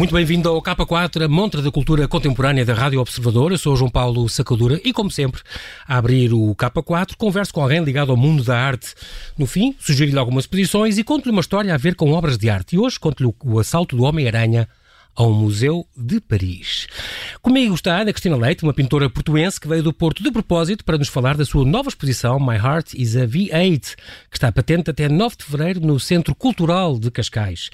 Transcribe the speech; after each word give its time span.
Muito 0.00 0.14
bem-vindo 0.14 0.48
ao 0.48 0.62
K4, 0.62 1.26
a 1.26 1.28
montra 1.28 1.60
da 1.60 1.70
cultura 1.70 2.08
contemporânea 2.08 2.64
da 2.64 2.72
Rádio 2.72 2.98
Observador. 3.00 3.52
Eu 3.52 3.58
sou 3.58 3.76
João 3.76 3.90
Paulo 3.90 4.26
Sacadura 4.30 4.80
e, 4.82 4.94
como 4.94 5.10
sempre, 5.10 5.42
a 5.86 5.98
abrir 5.98 6.32
o 6.32 6.54
K4, 6.54 7.16
converso 7.18 7.52
com 7.52 7.60
alguém 7.60 7.84
ligado 7.84 8.10
ao 8.10 8.16
mundo 8.16 8.42
da 8.42 8.58
arte. 8.58 8.94
No 9.36 9.44
fim, 9.44 9.76
sugiro-lhe 9.78 10.18
algumas 10.18 10.44
exposições 10.44 10.96
e 10.96 11.04
conto-lhe 11.04 11.30
uma 11.30 11.42
história 11.42 11.74
a 11.74 11.76
ver 11.76 11.96
com 11.96 12.12
obras 12.12 12.38
de 12.38 12.48
arte. 12.48 12.76
E 12.76 12.78
hoje 12.78 12.98
conto-lhe 12.98 13.30
o 13.44 13.58
assalto 13.58 13.94
do 13.94 14.04
Homem-Aranha 14.04 14.66
ao 15.14 15.34
Museu 15.34 15.86
de 15.94 16.18
Paris. 16.18 16.86
Comigo 17.42 17.74
está 17.74 18.00
Ana 18.00 18.10
Cristina 18.10 18.38
Leite, 18.38 18.62
uma 18.62 18.72
pintora 18.72 19.10
portuense 19.10 19.60
que 19.60 19.68
veio 19.68 19.82
do 19.82 19.92
Porto 19.92 20.22
de 20.22 20.30
propósito 20.30 20.82
para 20.82 20.96
nos 20.96 21.08
falar 21.08 21.36
da 21.36 21.44
sua 21.44 21.66
nova 21.66 21.90
exposição 21.90 22.40
My 22.40 22.56
Heart 22.56 22.94
is 22.94 23.16
a 23.16 23.26
V8, 23.26 23.96
que 24.30 24.36
está 24.38 24.50
patente 24.50 24.88
até 24.88 25.10
9 25.10 25.36
de 25.36 25.44
fevereiro 25.44 25.80
no 25.80 26.00
Centro 26.00 26.34
Cultural 26.34 26.98
de 26.98 27.10
Cascais. 27.10 27.68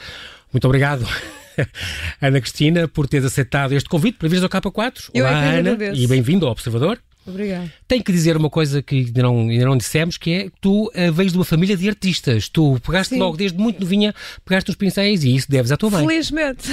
Muito 0.52 0.64
obrigado. 0.64 1.06
Ana 2.20 2.40
Cristina, 2.40 2.88
por 2.88 3.06
teres 3.06 3.26
aceitado 3.26 3.72
este 3.72 3.88
convite 3.88 4.18
para 4.18 4.28
vires 4.28 4.42
ao 4.42 4.50
K4. 4.50 5.10
Eu 5.14 5.24
Olá, 5.24 5.44
é 5.44 5.58
Ana, 5.58 5.76
e 5.94 6.06
bem-vindo 6.06 6.46
ao 6.46 6.52
Observador. 6.52 6.98
Obrigado. 7.26 7.70
Tenho 7.88 8.04
que 8.04 8.12
dizer 8.12 8.36
uma 8.36 8.48
coisa 8.48 8.80
que 8.80 8.96
ainda 9.06 9.22
não, 9.22 9.48
ainda 9.48 9.64
não 9.64 9.76
dissemos, 9.76 10.16
que 10.16 10.30
é 10.30 10.44
que 10.44 10.52
tu 10.60 10.86
uh, 10.86 11.12
vens 11.12 11.32
de 11.32 11.38
uma 11.38 11.44
família 11.44 11.76
de 11.76 11.88
artistas. 11.88 12.48
Tu 12.48 12.80
pegaste 12.86 13.14
Sim. 13.14 13.20
logo 13.20 13.36
desde 13.36 13.58
muito 13.58 13.80
novinha, 13.80 14.14
pegaste 14.44 14.70
os 14.70 14.76
pincéis 14.76 15.24
e 15.24 15.34
isso 15.34 15.50
deves 15.50 15.72
à 15.72 15.76
tua 15.76 15.90
mãe. 15.90 16.06
Felizmente. 16.06 16.68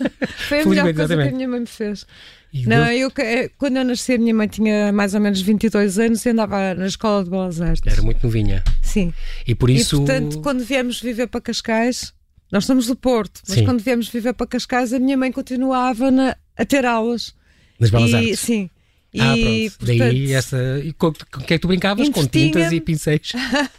Foi 0.48 0.60
a 0.60 0.66
melhor 0.66 0.84
coisa 0.84 1.02
exatamente. 1.02 1.28
que 1.28 1.34
a 1.34 1.36
minha 1.36 1.48
mãe 1.48 1.60
me 1.60 1.66
fez. 1.66 2.06
E 2.50 2.66
não, 2.66 2.90
eu, 2.90 3.12
eh, 3.18 3.50
quando 3.58 3.76
eu 3.76 3.84
nasci, 3.84 4.14
a 4.14 4.18
minha 4.18 4.32
mãe 4.32 4.48
tinha 4.48 4.90
mais 4.90 5.14
ou 5.14 5.20
menos 5.20 5.42
22 5.42 5.98
anos 5.98 6.24
e 6.24 6.30
andava 6.30 6.74
na 6.74 6.86
escola 6.86 7.22
de 7.22 7.28
Belas 7.28 7.60
Artes. 7.60 7.92
Era 7.92 8.00
muito 8.00 8.24
novinha. 8.24 8.64
Sim. 8.80 9.12
E 9.46 9.54
por 9.54 9.68
isso. 9.68 9.96
E, 9.96 9.98
portanto, 9.98 10.40
quando 10.40 10.64
viemos 10.64 10.98
viver 10.98 11.26
para 11.26 11.42
Cascais, 11.42 12.14
nós 12.50 12.64
somos 12.64 12.86
do 12.86 12.96
Porto, 12.96 13.42
mas 13.46 13.58
sim. 13.58 13.64
quando 13.64 13.80
viemos 13.80 14.08
viver 14.08 14.32
para 14.32 14.46
Cascais, 14.46 14.92
a 14.92 14.98
minha 14.98 15.16
mãe 15.16 15.30
continuava 15.30 16.10
na, 16.10 16.36
a 16.56 16.64
ter 16.64 16.86
aulas. 16.86 17.34
Nas 17.78 17.90
Belas 17.90 18.14
Artes? 18.14 18.40
Sim. 18.40 18.70
E, 19.12 19.20
ah, 19.20 19.24
pronto. 19.24 19.78
Portanto, 19.78 19.98
Daí 19.98 20.32
essa. 20.32 20.80
E 20.82 20.92
com, 20.92 21.12
com 21.12 21.40
que 21.40 21.54
é 21.54 21.58
que 21.58 21.58
tu 21.58 21.68
brincavas? 21.68 22.08
Com 22.08 22.26
tintas 22.26 22.72
e 22.72 22.80
pincéis? 22.80 23.32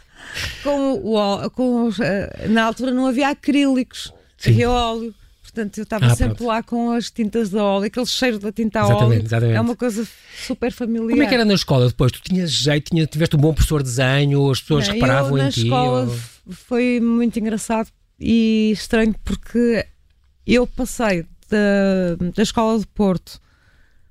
com 0.62 0.92
o, 0.94 1.50
com, 1.50 1.90
eh, 2.00 2.48
na 2.48 2.64
altura 2.64 2.92
não 2.92 3.06
havia 3.06 3.28
acrílicos, 3.28 4.12
sim. 4.38 4.50
havia 4.50 4.70
óleo. 4.70 5.14
Portanto, 5.42 5.78
eu 5.78 5.82
estava 5.82 6.06
ah, 6.06 6.10
sempre 6.10 6.36
pronto. 6.36 6.46
lá 6.46 6.62
com 6.62 6.92
as 6.92 7.10
tintas 7.10 7.50
de 7.50 7.56
óleo, 7.56 7.86
aquele 7.86 8.06
cheiro 8.06 8.38
da 8.38 8.52
tinta 8.52 8.80
a 8.80 8.86
óleo. 8.86 9.20
Exatamente. 9.20 9.56
É 9.56 9.60
uma 9.60 9.74
coisa 9.74 10.06
super 10.46 10.70
familiar. 10.70 11.10
Como 11.10 11.22
é 11.24 11.26
que 11.26 11.34
era 11.34 11.44
na 11.44 11.54
escola 11.54 11.88
depois? 11.88 12.12
Tu 12.12 12.20
tinhas 12.22 12.52
jeito, 12.52 12.90
tinha, 12.90 13.04
tiveste 13.04 13.34
um 13.34 13.40
bom 13.40 13.52
professor 13.52 13.82
de 13.82 13.88
desenho, 13.88 14.48
as 14.48 14.60
pessoas 14.60 14.86
não, 14.86 14.94
reparavam 14.94 15.32
eu, 15.32 15.38
em 15.38 15.42
na 15.46 15.50
ti? 15.50 15.62
escola 15.64 16.02
ou... 16.02 16.16
foi 16.52 17.00
muito 17.00 17.36
engraçado 17.40 17.88
e 18.20 18.70
estranho 18.72 19.14
porque 19.24 19.86
eu 20.46 20.66
passei 20.66 21.24
da, 21.48 22.16
da 22.34 22.42
escola 22.42 22.78
de 22.78 22.86
Porto, 22.86 23.40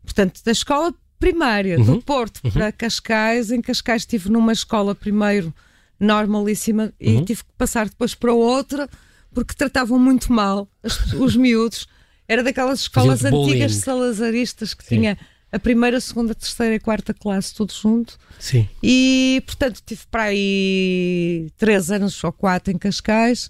portanto, 0.04 0.42
da 0.44 0.52
escola 0.52 0.94
primária 1.20 1.78
uhum. 1.78 1.98
do 1.98 2.02
Porto 2.02 2.42
uhum. 2.44 2.52
para 2.52 2.72
Cascais. 2.72 3.52
Em 3.52 3.62
Cascais 3.62 4.02
estive 4.02 4.30
numa 4.30 4.54
escola 4.54 4.96
primeiro 4.96 5.54
normalíssima 6.00 6.94
e 7.00 7.16
uhum. 7.16 7.26
tive 7.26 7.44
que 7.44 7.52
passar 7.58 7.88
depois 7.90 8.16
para 8.16 8.34
outra 8.34 8.90
porque 9.34 9.54
tratavam 9.54 10.00
muito 10.00 10.32
mal 10.32 10.68
os, 10.82 11.14
os 11.14 11.36
miúdos. 11.36 11.88
Era 12.28 12.44
daquelas 12.44 12.82
escolas 12.82 13.26
antigas 13.26 13.76
salazaristas 13.76 14.74
que 14.74 14.84
Sim. 14.84 14.96
tinha 14.96 15.18
a 15.52 15.58
primeira, 15.58 16.00
segunda, 16.00 16.36
terceira 16.36 16.76
e 16.76 16.80
quarta 16.80 17.14
classe, 17.14 17.56
tudo 17.56 17.74
junto. 17.74 18.18
Sim. 18.40 18.68
E, 18.84 19.42
portanto, 19.46 19.82
tive 19.84 20.02
para 20.10 20.24
aí 20.24 21.50
três 21.58 21.90
anos 21.90 22.24
ou 22.24 22.32
quatro 22.32 22.72
em 22.72 22.78
Cascais 22.78 23.50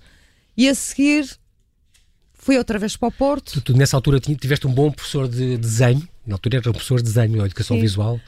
e 0.59 0.68
a 0.68 0.75
seguir 0.75 1.25
fui 2.34 2.58
outra 2.58 2.78
vez 2.78 2.97
para 2.97 3.08
o 3.08 3.12
Porto. 3.12 3.53
Tu, 3.53 3.62
tu 3.62 3.78
nessa 3.78 3.96
altura 3.96 4.20
tiveste 4.20 4.68
um 4.68 4.72
bom 4.72 4.92
professor 4.92 5.25
de 5.25 5.58
desenho, 5.58 6.06
na 6.28 6.36
altura 6.36 6.58
era 6.58 6.70
um 6.70 6.74
professor 6.74 6.97
de 6.97 7.03
desenho 7.03 7.40
ou 7.40 7.46
educação 7.46 7.78
Sim. 7.78 7.81
visual. 7.81 8.20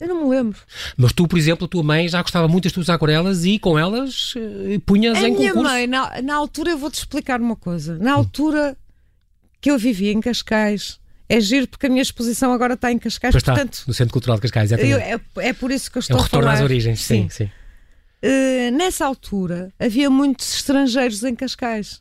Eu 0.00 0.08
não 0.08 0.24
me 0.24 0.34
lembro. 0.34 0.58
Mas 0.96 1.12
tu, 1.12 1.28
por 1.28 1.38
exemplo, 1.38 1.66
a 1.66 1.68
tua 1.68 1.82
mãe 1.82 2.08
já 2.08 2.22
gostava 2.22 2.48
muito 2.48 2.64
das 2.64 2.72
tuas 2.72 2.88
aquarelas 2.88 3.44
e 3.44 3.58
com 3.58 3.78
elas 3.78 4.34
uh, 4.34 4.80
punhas 4.86 5.18
a 5.18 5.28
em 5.28 5.34
minha 5.36 5.52
concurso. 5.52 5.74
mãe, 5.74 5.86
na, 5.86 6.22
na 6.22 6.34
altura, 6.34 6.70
eu 6.70 6.78
vou-te 6.78 6.94
explicar 6.94 7.38
uma 7.38 7.54
coisa. 7.54 7.98
Na 7.98 8.14
altura 8.14 8.74
que 9.60 9.70
eu 9.70 9.78
vivia 9.78 10.10
em 10.10 10.20
Cascais, 10.22 10.98
é 11.28 11.38
giro 11.38 11.68
porque 11.68 11.86
a 11.86 11.90
minha 11.90 12.02
exposição 12.02 12.50
agora 12.50 12.74
está 12.74 12.90
em 12.90 12.98
Cascais. 12.98 13.32
Pois 13.32 13.44
portanto, 13.44 13.74
está, 13.74 13.84
no 13.86 13.94
Centro 13.94 14.12
Cultural 14.14 14.38
de 14.38 14.42
Cascais, 14.42 14.72
eu, 14.72 14.78
é, 14.78 15.20
é 15.36 15.52
por 15.52 15.70
isso 15.70 15.90
que 15.90 15.98
eu 15.98 16.00
estou 16.00 16.16
é 16.16 16.20
um 16.20 16.24
a 16.24 16.28
falar. 16.28 16.40
retorno 16.40 16.58
às 16.58 16.64
origens, 16.64 17.00
sim, 17.04 17.28
sim. 17.28 17.44
sim. 17.44 17.50
Uh, 18.22 18.70
nessa 18.76 19.04
altura 19.04 19.72
havia 19.78 20.08
muitos 20.08 20.54
estrangeiros 20.54 21.22
em 21.24 21.34
Cascais. 21.34 22.00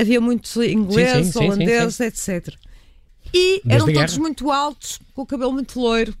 Havia 0.00 0.20
muitos 0.20 0.56
ingleses, 0.56 1.28
sim, 1.28 1.32
sim, 1.32 1.44
holandeses, 1.46 1.94
sim, 1.96 2.04
etc. 2.04 2.54
E 3.32 3.60
Desde 3.64 3.72
eram 3.72 3.86
todos 3.86 4.12
guerra. 4.12 4.18
muito 4.20 4.50
altos, 4.50 4.98
com 5.14 5.22
o 5.22 5.26
cabelo 5.26 5.52
muito 5.52 5.78
loiro, 5.78 6.14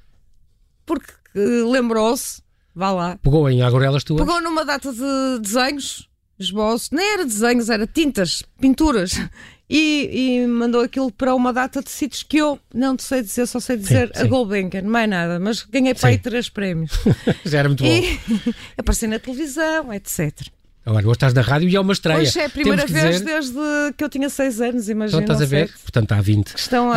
porque 0.85 1.13
uh, 1.37 1.71
lembrou-se, 1.71 2.43
vá 2.75 2.91
lá. 2.91 3.19
Pegou 3.23 3.49
em 3.49 3.63
aguarelas 3.63 4.03
tuas? 4.03 4.21
Pegou 4.21 4.43
numa 4.43 4.65
data 4.65 4.93
de 4.93 5.39
desenhos 5.41 6.11
esboço, 6.39 6.95
nem 6.95 7.15
era 7.15 7.25
desenhos, 7.25 7.69
era 7.69 7.87
tintas, 7.87 8.43
pinturas. 8.61 9.21
E, 9.69 10.43
e, 10.43 10.47
mandou 10.47 10.83
aquilo 10.83 11.11
para 11.11 11.35
uma 11.35 11.51
data 11.51 11.81
de 11.83 11.89
sítios 11.89 12.23
que 12.23 12.37
eu 12.37 12.59
não 12.75 12.99
sei 12.99 13.23
dizer, 13.23 13.47
só 13.47 13.59
sei 13.59 13.79
dizer 13.79 14.09
sim, 14.09 14.21
sim. 14.21 14.27
a 14.27 14.29
Gulbenkian, 14.29 14.83
mais 14.83 15.09
nada, 15.09 15.39
mas 15.39 15.63
ganhei 15.63 15.95
para 15.95 16.11
aí 16.11 16.19
três 16.19 16.51
prémios. 16.51 16.93
Já 17.45 17.61
era 17.61 17.69
muito 17.69 17.83
bom. 17.83 17.89
E 17.89 18.21
apareci 18.77 19.07
na 19.07 19.19
televisão, 19.19 19.91
etc. 19.95 20.47
Agora, 20.85 21.05
hoje 21.07 21.13
estás 21.15 21.33
na 21.33 21.43
rádio 21.43 21.69
e 21.69 21.77
é 21.77 21.81
uma 21.81 21.93
estreia. 21.93 22.19
Hoje 22.19 22.41
é 22.41 22.47
a 22.47 22.51
primeira 22.51 22.85
Temos 22.85 23.01
vez 23.03 23.13
dizer- 23.21 23.25
desde 23.25 23.95
que 23.97 24.03
eu 24.03 24.09
tinha 24.09 24.29
6 24.29 24.61
anos, 24.61 24.89
imagina. 24.89 25.23
Então 25.23 25.35
estás 25.37 25.41
a 25.41 25.45
ver? 25.57 25.69
certo? 25.69 25.81
Portanto, 25.83 26.13
há 26.13 26.21
20. 26.21 26.53
Que 26.55 26.59
estão 26.59 26.93
a, 26.93 26.97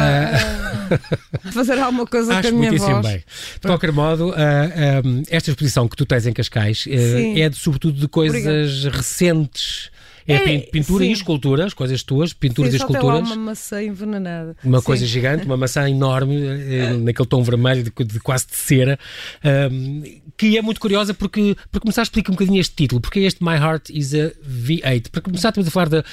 a 1.44 1.52
fazer 1.52 1.78
alguma 1.78 2.08
coisa 2.08 2.32
com 2.32 2.36
a 2.38 2.40
Acho 2.40 2.54
minha 2.56 2.70
muitíssimo 2.72 3.02
voz. 3.02 3.08
bem. 3.14 3.24
De 3.62 3.68
qualquer 3.68 3.92
modo, 3.92 4.34
ah, 4.36 4.40
ah, 4.40 5.24
esta 5.30 5.52
exposição 5.52 5.88
que 5.88 5.96
tu 5.96 6.04
tens 6.06 6.26
em 6.26 6.34
Cascais 6.34 6.86
ah, 6.88 6.98
Sim. 6.98 7.40
é 7.40 7.48
de, 7.48 7.58
sobretudo 7.58 8.00
de 8.00 8.08
coisas 8.08 8.86
recentes. 8.86 9.92
É, 10.28 10.34
É, 10.34 10.40
pin- 10.40 10.60
pintura 10.72 11.04
sim. 11.04 11.10
e 11.12 11.14
escultura, 11.14 11.66
as 11.66 11.74
coisas 11.76 12.02
tuas, 12.02 12.34
pinturas 12.34 12.72
Sim, 12.72 12.78
e 12.78 12.80
só 12.80 12.88
tem 12.88 12.96
lá 12.96 13.02
esculturas. 13.02 13.30
uma 13.38 13.46
maçã 13.46 13.84
envenenada. 13.84 14.58
Uma 14.64 14.80
Sim. 14.80 14.86
coisa 14.86 15.06
gigante, 15.06 15.46
uma 15.46 15.56
maçã 15.56 15.88
enorme, 15.88 16.36
eh, 16.36 16.94
naquele 16.98 17.28
tom 17.28 17.44
vermelho 17.44 17.84
de, 17.84 17.92
de 18.06 18.20
quase 18.20 18.48
de 18.48 18.56
cera, 18.56 18.98
ahm, 19.44 20.02
que 20.36 20.58
é 20.58 20.62
muito 20.64 20.80
curiosa 20.82 21.14
porque, 21.14 21.56
para 21.72 21.80
começar, 21.80 22.02
explica 22.02 22.32
um 22.32 22.34
bocadinho 22.36 22.60
este 22.60 22.76
título, 22.76 23.00
porque 23.00 23.20
é 23.20 23.24
este 23.24 23.44
My 23.44 23.54
Heart 23.54 23.92
is 23.92 24.16
a 24.16 24.32
V8. 24.50 25.10
Para 25.12 25.22
começar, 25.22 25.50
estamos 25.50 25.68
a 25.68 25.72
falar 25.72 25.90
da 25.90 26.04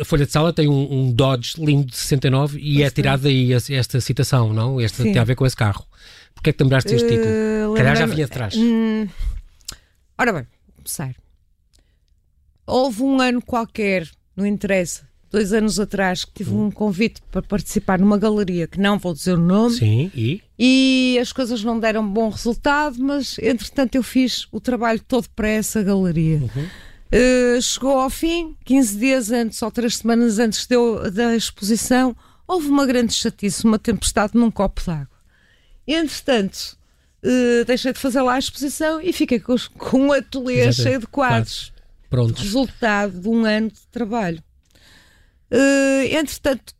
a 0.00 0.04
Folha 0.04 0.26
de 0.26 0.32
Sala, 0.32 0.52
tem 0.52 0.68
um, 0.68 0.92
um 0.92 1.10
Dodge 1.12 1.54
lindo 1.58 1.86
de 1.86 1.96
69 1.96 2.58
e 2.60 2.76
é 2.76 2.80
Pois 2.80 2.92
tem. 2.92 3.02
tirada 3.02 3.22
daí 3.22 3.52
esta 3.54 4.00
citação, 4.02 4.52
não? 4.52 4.78
Esta 4.78 5.02
tem 5.02 5.16
a 5.16 5.24
ver 5.24 5.34
com 5.34 5.46
esse 5.46 5.56
carro. 5.56 5.86
Porquê 6.34 6.50
é 6.50 6.52
que 6.52 6.58
te 6.58 6.62
lembraste 6.62 6.90
deste 6.90 7.08
título? 7.08 7.30
Eh, 7.30 7.76
Calhar 7.76 7.96
já 7.96 8.04
vinha 8.04 8.26
de 8.26 8.30
trás. 8.30 8.54
Hum, 8.54 9.08
ora 10.18 10.32
bem, 10.34 10.46
começar. 10.76 11.14
Houve 12.66 13.02
um 13.02 13.20
ano 13.20 13.40
qualquer, 13.40 14.08
não 14.34 14.44
interessa, 14.44 15.06
dois 15.30 15.52
anos 15.52 15.78
atrás, 15.78 16.24
que 16.24 16.32
tive 16.32 16.52
um 16.52 16.70
convite 16.70 17.22
para 17.30 17.42
participar 17.42 17.98
numa 17.98 18.18
galeria 18.18 18.66
que 18.66 18.80
não 18.80 18.98
vou 18.98 19.12
dizer 19.12 19.34
o 19.34 19.40
nome 19.40 19.74
Sim, 19.76 20.10
e? 20.14 20.42
e 20.58 21.18
as 21.20 21.32
coisas 21.32 21.62
não 21.62 21.78
deram 21.78 22.06
bom 22.08 22.28
resultado, 22.28 22.96
mas 22.98 23.38
entretanto 23.38 23.94
eu 23.94 24.02
fiz 24.02 24.48
o 24.50 24.60
trabalho 24.60 25.00
todo 25.06 25.28
para 25.36 25.48
essa 25.48 25.82
galeria. 25.82 26.42
Uh, 26.42 27.62
chegou 27.62 28.00
ao 28.00 28.10
fim, 28.10 28.56
15 28.64 28.98
dias 28.98 29.30
antes 29.30 29.62
ou 29.62 29.70
3 29.70 29.96
semanas 29.96 30.38
antes 30.40 30.66
de 30.66 30.76
da 31.12 31.36
exposição, 31.36 32.16
houve 32.48 32.68
uma 32.68 32.84
grande 32.84 33.12
chatice, 33.12 33.64
uma 33.64 33.78
tempestade 33.78 34.32
num 34.34 34.50
copo 34.50 34.82
d'água. 34.84 35.08
Entretanto, 35.86 36.76
uh, 37.22 37.64
deixei 37.64 37.92
de 37.92 37.98
fazer 38.00 38.22
lá 38.22 38.34
a 38.34 38.38
exposição 38.40 39.00
e 39.00 39.12
fiquei 39.12 39.38
com, 39.38 39.54
com 39.78 40.06
um 40.06 40.12
ateliê 40.12 40.72
cheio 40.72 40.98
de 40.98 41.06
quadros 41.06 41.75
Prontos. 42.10 42.42
resultado 42.42 43.20
de 43.20 43.28
um 43.28 43.44
ano 43.44 43.68
de 43.70 43.86
trabalho. 43.90 44.42
Eh, 45.50 46.16
entretanto, 46.18 46.74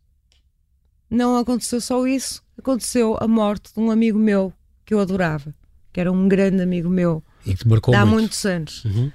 não 1.09 1.37
aconteceu 1.37 1.79
só 1.79 2.05
isso, 2.05 2.41
aconteceu 2.57 3.17
a 3.19 3.27
morte 3.27 3.73
de 3.73 3.79
um 3.79 3.89
amigo 3.91 4.17
meu 4.19 4.51
que 4.85 4.93
eu 4.93 4.99
adorava, 4.99 5.53
que 5.93 5.99
era 5.99 6.11
um 6.11 6.27
grande 6.27 6.61
amigo 6.61 6.89
meu, 6.89 7.23
E 7.45 7.51
que 7.53 7.59
te 7.63 7.67
marcou 7.67 7.93
há 7.95 8.05
muito. 8.05 8.19
muitos 8.19 8.45
anos, 8.45 8.83
Uhum. 8.85 9.11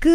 que 0.00 0.08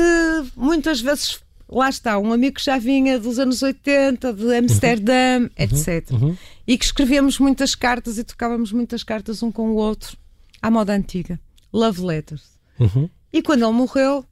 muitas 0.55 0.99
vezes, 1.01 1.39
lá 1.69 1.89
está, 1.89 2.17
um 2.19 2.33
amigo 2.33 2.55
que 2.55 2.63
já 2.65 2.77
vinha 2.77 3.17
dos 3.19 3.39
anos 3.39 3.61
80, 3.61 4.33
de 4.33 4.55
Amsterdã, 4.57 5.49
etc. 5.57 6.11
Uhum. 6.11 6.35
E 6.67 6.77
que 6.77 6.85
escrevíamos 6.85 7.39
muitas 7.39 7.75
cartas 7.75 8.17
e 8.17 8.23
trocávamos 8.23 8.71
muitas 8.71 9.03
cartas 9.03 9.41
um 9.41 9.51
com 9.51 9.69
o 9.71 9.75
outro, 9.75 10.17
à 10.61 10.69
moda 10.69 10.93
antiga. 10.93 11.39
Love 11.71 12.01
letters. 12.01 12.43
Uhum. 12.79 13.09
E 13.31 13.41
quando 13.41 13.63
ele 13.63 13.71
morreu, 13.73 14.25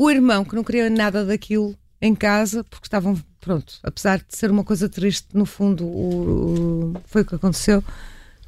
o 0.00 0.10
irmão, 0.10 0.44
que 0.44 0.54
não 0.54 0.62
queria 0.64 0.88
nada 0.88 1.24
daquilo 1.24 1.76
em 2.00 2.14
casa, 2.14 2.62
porque 2.64 2.86
estavam, 2.86 3.20
pronto, 3.40 3.74
apesar 3.82 4.18
de 4.18 4.36
ser 4.36 4.50
uma 4.50 4.62
coisa 4.62 4.88
triste, 4.88 5.26
no 5.34 5.44
fundo 5.44 5.84
o- 5.84 6.92
o- 6.94 6.94
foi 7.04 7.22
o 7.22 7.24
que 7.24 7.34
aconteceu, 7.34 7.82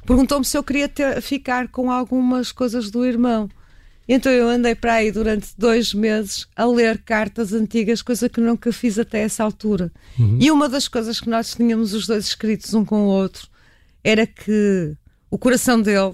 perguntou-me 0.05 0.45
se 0.45 0.57
eu 0.57 0.63
queria 0.63 0.87
ter- 0.87 1.21
ficar 1.21 1.67
com 1.67 1.91
algumas 1.91 2.51
coisas 2.51 2.89
do 2.89 3.05
irmão. 3.05 3.49
Então 4.07 4.31
eu 4.31 4.47
andei 4.49 4.73
para 4.75 4.93
aí 4.95 5.11
durante 5.11 5.49
dois 5.57 5.93
meses 5.93 6.47
a 6.55 6.65
ler 6.65 6.97
cartas 7.03 7.53
antigas, 7.53 8.01
coisa 8.01 8.27
que 8.29 8.41
nunca 8.41 8.71
fiz 8.73 8.97
até 8.97 9.19
essa 9.19 9.43
altura. 9.43 9.91
E 10.39 10.49
uma 10.51 10.67
das 10.69 10.87
coisas 10.87 11.19
que 11.19 11.29
nós 11.29 11.53
tínhamos 11.53 11.93
os 11.93 12.07
dois 12.07 12.25
escritos 12.25 12.73
um 12.73 12.83
com 12.85 13.01
o 13.03 13.07
outro 13.07 13.47
era 14.03 14.25
que 14.25 14.95
o 15.29 15.37
coração 15.37 15.81
dele, 15.81 16.13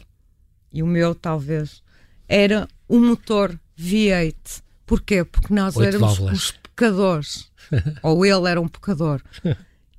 e 0.74 0.84
o 0.84 0.88
meu 0.88 1.16
talvez, 1.16 1.82
era 2.28 2.68
um 2.90 3.00
motor 3.00 3.58
V8. 3.80 4.62
Porquê? 4.88 5.24
Porque 5.24 5.54
nós 5.54 5.76
Oito 5.78 5.88
éramos 5.88 6.08
válvulas. 6.18 6.38
os 6.40 6.52
pecadores. 6.52 7.52
Ou 8.02 8.26
ele 8.26 8.50
era 8.50 8.60
um 8.60 8.68
pecador. 8.68 9.22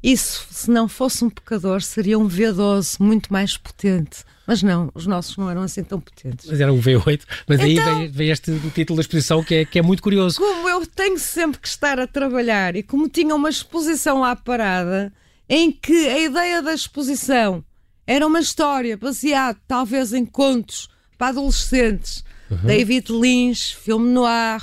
Isso, 0.03 0.47
se 0.51 0.71
não 0.71 0.89
fosse 0.89 1.25
um 1.25 1.31
pecador, 1.31 1.83
seria 1.83 2.19
um 2.19 2.29
V12 2.29 2.97
muito 3.01 3.33
mais 3.33 3.57
potente. 3.57 4.25
Mas 4.47 4.63
não, 4.63 4.91
os 4.95 5.07
nossos 5.07 5.37
não 5.37 5.51
eram 5.51 5.63
assim 5.63 5.83
tão 5.85 6.01
potentes. 6.01 6.47
Mas 6.49 6.59
era 6.61 6.73
um 6.73 6.81
V8, 6.81 7.21
mas 7.47 7.61
aí 7.61 7.75
Então- 7.75 7.99
vem, 7.99 8.09
vem 8.09 8.31
este 8.31 8.59
título 8.75 8.97
da 8.97 9.03
exposição 9.03 9.43
que 9.45 9.55
é, 9.57 9.65
que 9.67 9.79
é 9.79 9.83
muito 9.83 10.03
curioso. 10.03 10.39
Como 10.39 10.69
eu 10.69 10.87
tenho 10.87 11.19
sempre 11.19 11.61
que 11.61 11.69
estar 11.69 11.99
a 12.01 12.07
trabalhar 12.07 12.75
e 12.77 12.83
como 12.83 13.09
tinha 13.09 13.35
uma 13.35 13.51
exposição 13.51 14.21
lá 14.21 14.35
parada, 14.35 15.13
em 15.49 15.71
que 15.71 16.09
a 16.09 16.19
ideia 16.19 16.63
da 16.63 16.73
exposição 16.73 17.63
era 18.07 18.27
uma 18.27 18.41
história 18.41 18.97
baseada 18.97 19.59
talvez 19.69 20.15
em 20.15 20.25
contos 20.25 20.89
para 21.19 21.29
adolescentes, 21.29 22.25
Uhum. 22.51 22.57
David 22.65 23.13
Lynch, 23.13 23.77
filme 23.77 24.09
noir, 24.09 24.63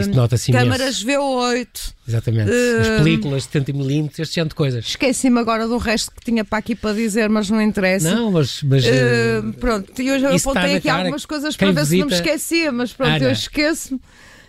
Isso 0.00 0.10
nota-se 0.14 0.52
câmaras 0.52 1.04
V8. 1.04 1.92
Exatamente. 2.06 2.50
Eh, 2.50 2.80
As 2.80 2.88
películas 3.02 3.42
de 3.44 3.48
70mm, 3.60 4.10
este 4.18 4.34
género 4.34 4.48
de 4.50 4.54
coisas. 4.54 4.84
Esqueci-me 4.86 5.38
agora 5.40 5.66
do 5.66 5.76
resto 5.78 6.10
que 6.12 6.24
tinha 6.24 6.44
para 6.44 6.58
aqui 6.58 6.74
para 6.74 6.94
dizer, 6.94 7.28
mas 7.28 7.48
não 7.50 7.60
interessa. 7.60 8.14
Não, 8.14 8.30
mas. 8.30 8.62
mas 8.62 8.84
eh, 8.84 9.42
pronto, 9.58 10.00
e 10.00 10.08
eu 10.08 10.16
isso 10.16 10.48
está 10.48 10.50
apontei 10.50 10.76
aqui 10.76 10.88
algumas 10.88 11.24
coisas 11.26 11.56
para 11.56 11.72
ver 11.72 11.86
se 11.86 11.96
não 11.98 12.06
me 12.06 12.12
esquecia, 12.14 12.70
mas 12.72 12.92
pronto, 12.92 13.10
Ana, 13.10 13.24
eu 13.24 13.30
esqueço-me. 13.32 14.00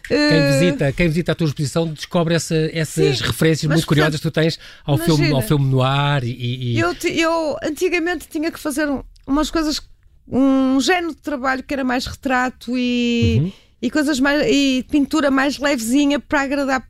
quem, 0.08 0.18
Eh, 0.18 0.52
visita, 0.60 0.92
quem 0.92 1.08
visita 1.08 1.32
a 1.32 1.36
tua 1.36 1.48
exposição 1.48 1.88
descobre 1.88 2.36
essa- 2.36 2.70
essas 2.74 3.18
Sim, 3.20 3.24
referências 3.24 3.72
muito 3.72 3.88
curiosas 3.88 4.18
que 4.20 4.22
tu 4.22 4.32
tens 4.32 4.60
ao 4.86 4.96
imagina. 4.98 5.18
filme, 5.18 5.34
ao 5.34 5.42
filme 5.42 5.66
noir 5.66 6.24
e. 6.24 6.74
e- 6.76 6.80
Eu, 6.80 6.96
eu 7.06 7.58
antigamente 7.64 8.28
tinha 8.30 8.52
que 8.52 8.60
fazer 8.60 8.88
um- 8.88 9.02
umas 9.26 9.50
coisas, 9.50 9.82
um 10.28 10.80
género 10.80 11.10
de 11.16 11.22
trabalho 11.22 11.64
que 11.64 11.74
era 11.74 11.84
mais 11.84 12.06
retrato 12.06 12.78
e, 12.78 13.40
Uhum. 13.42 13.52
E 13.86 13.90
coisas 13.92 14.20
mais 14.20 14.46
e 14.50 14.86
pintura 14.90 15.30
mais 15.30 15.58
levezinha 15.60 16.20
para 16.20 16.42
agradar. 16.42 16.88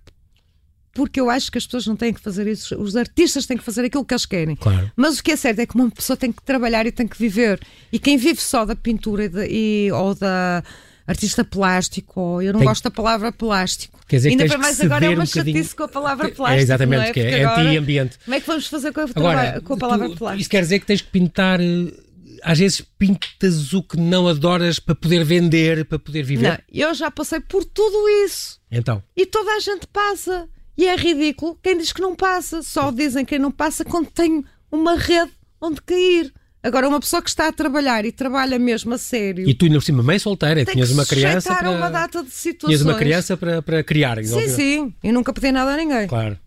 Porque 0.94 1.20
eu 1.20 1.30
acho 1.30 1.52
que 1.52 1.58
as 1.58 1.66
pessoas 1.66 1.86
não 1.86 1.96
têm 1.98 2.14
que 2.14 2.22
fazer 2.22 2.48
isso, 2.48 2.74
os 2.82 2.96
artistas 2.96 3.46
têm 3.46 3.58
que 3.58 3.64
fazer 3.64 3.84
aquilo 3.84 4.06
que 4.06 4.14
eles 4.14 4.26
querem. 4.26 4.56
Claro. 4.56 4.90
Mas 4.96 5.20
o 5.20 5.24
que 5.24 5.34
é 5.34 5.36
certo 5.36 5.60
é 5.60 5.66
que 5.66 5.76
uma 5.76 5.92
pessoa 5.92 6.16
tem 6.16 6.32
que 6.32 6.42
trabalhar 6.42 6.86
e 6.86 6.92
tem 6.92 7.06
que 7.06 7.18
viver. 7.18 7.60
E 7.92 8.00
quem 8.00 8.16
vive 8.18 8.42
só 8.42 8.64
da 8.64 8.78
pintura 8.78 9.26
e, 9.26 9.30
da- 9.30 9.46
e- 9.46 9.92
ou 9.92 10.16
da 10.16 10.64
artista 11.06 11.44
plástico, 11.44 12.20
ou 12.22 12.42
eu 12.42 12.54
não 12.54 12.62
Tem- 12.62 12.70
gosto 12.70 12.84
da 12.86 12.92
palavra 12.92 13.30
plástico. 13.34 14.00
Quer 14.08 14.16
dizer 14.18 14.30
Ainda 14.30 14.46
para 14.46 14.58
mais 14.58 14.80
agora 14.80 15.06
é 15.06 15.10
uma 15.10 15.24
um 15.24 15.26
chatice 15.26 15.76
com 15.76 15.84
a 15.84 15.88
palavra 15.90 16.28
É 16.28 16.32
plástico. 16.32 16.62
exatamente, 16.62 17.00
não 17.02 17.06
é? 17.08 17.12
que 17.12 17.20
é 17.20 17.44
anti-ambiente. 17.44 18.18
como 18.24 18.36
é 18.36 18.40
que 18.40 18.48
vamos 18.48 18.68
fazer 18.68 18.94
com 18.94 19.02
a, 19.02 19.04
Agora, 19.04 19.62
com 19.62 19.74
a 19.74 19.78
palavra 19.78 20.10
tu- 20.10 20.16
plástico? 20.16 20.42
isso 20.42 20.50
quer 20.50 20.62
dizer 20.62 20.80
que 20.80 20.86
tens 20.86 21.02
que 21.02 21.10
pintar. 21.10 21.60
Às 22.46 22.60
vezes 22.60 22.80
pintas 22.80 23.74
o 23.74 23.82
que 23.82 23.98
não 23.98 24.28
adoras 24.28 24.78
para 24.78 24.94
poder 24.94 25.24
vender, 25.24 25.84
para 25.84 25.98
poder 25.98 26.22
viver. 26.22 26.48
Não, 26.48 26.58
eu 26.72 26.94
já 26.94 27.10
passei 27.10 27.40
por 27.40 27.66
tudo 27.66 28.08
isso 28.24 28.62
Então, 28.72 29.02
e 29.18 29.26
toda 29.26 29.52
a 29.52 29.60
gente 29.60 29.88
passa. 29.88 30.48
E 30.78 30.86
é 30.86 30.96
ridículo 30.96 31.58
quem 31.64 31.76
diz 31.76 31.92
que 31.92 32.02
não 32.02 32.16
passa. 32.16 32.62
Só 32.62 32.92
dizem 32.92 33.26
quem 33.26 33.40
não 33.40 33.50
passa 33.50 33.84
quando 33.84 34.12
tem 34.12 34.46
uma 34.72 34.96
rede 34.96 35.32
onde 35.60 35.82
cair. 35.82 36.32
Agora, 36.62 36.88
uma 36.88 37.00
pessoa 37.00 37.22
que 37.22 37.30
está 37.30 37.48
a 37.48 37.52
trabalhar 37.52 38.06
e 38.06 38.12
trabalha 38.12 38.60
mesmo 38.60 38.94
a 38.94 38.98
sério 38.98 39.48
e 39.48 39.54
tu 39.54 39.66
ainda 39.66 39.80
por 39.80 39.86
cima, 39.86 40.04
mãe 40.04 40.20
solteira, 40.20 40.66
tem 40.66 40.76
tinhas 40.76 40.92
uma 40.92 41.06
criança 41.06 41.56
para. 41.56 41.72
uma 41.72 41.90
data 41.90 42.24
de 42.24 42.30
situações. 42.30 42.78
Tinhas 42.78 42.82
uma 42.82 42.96
criança 42.96 43.36
para, 43.36 43.62
para 43.64 43.84
criar. 43.84 44.24
Sim, 44.24 44.50
sim. 44.50 44.94
E 45.04 45.12
nunca 45.12 45.34
pedi 45.34 45.52
nada 45.52 45.74
a 45.74 45.78
ninguém. 45.78 46.08
Claro. 46.08 46.38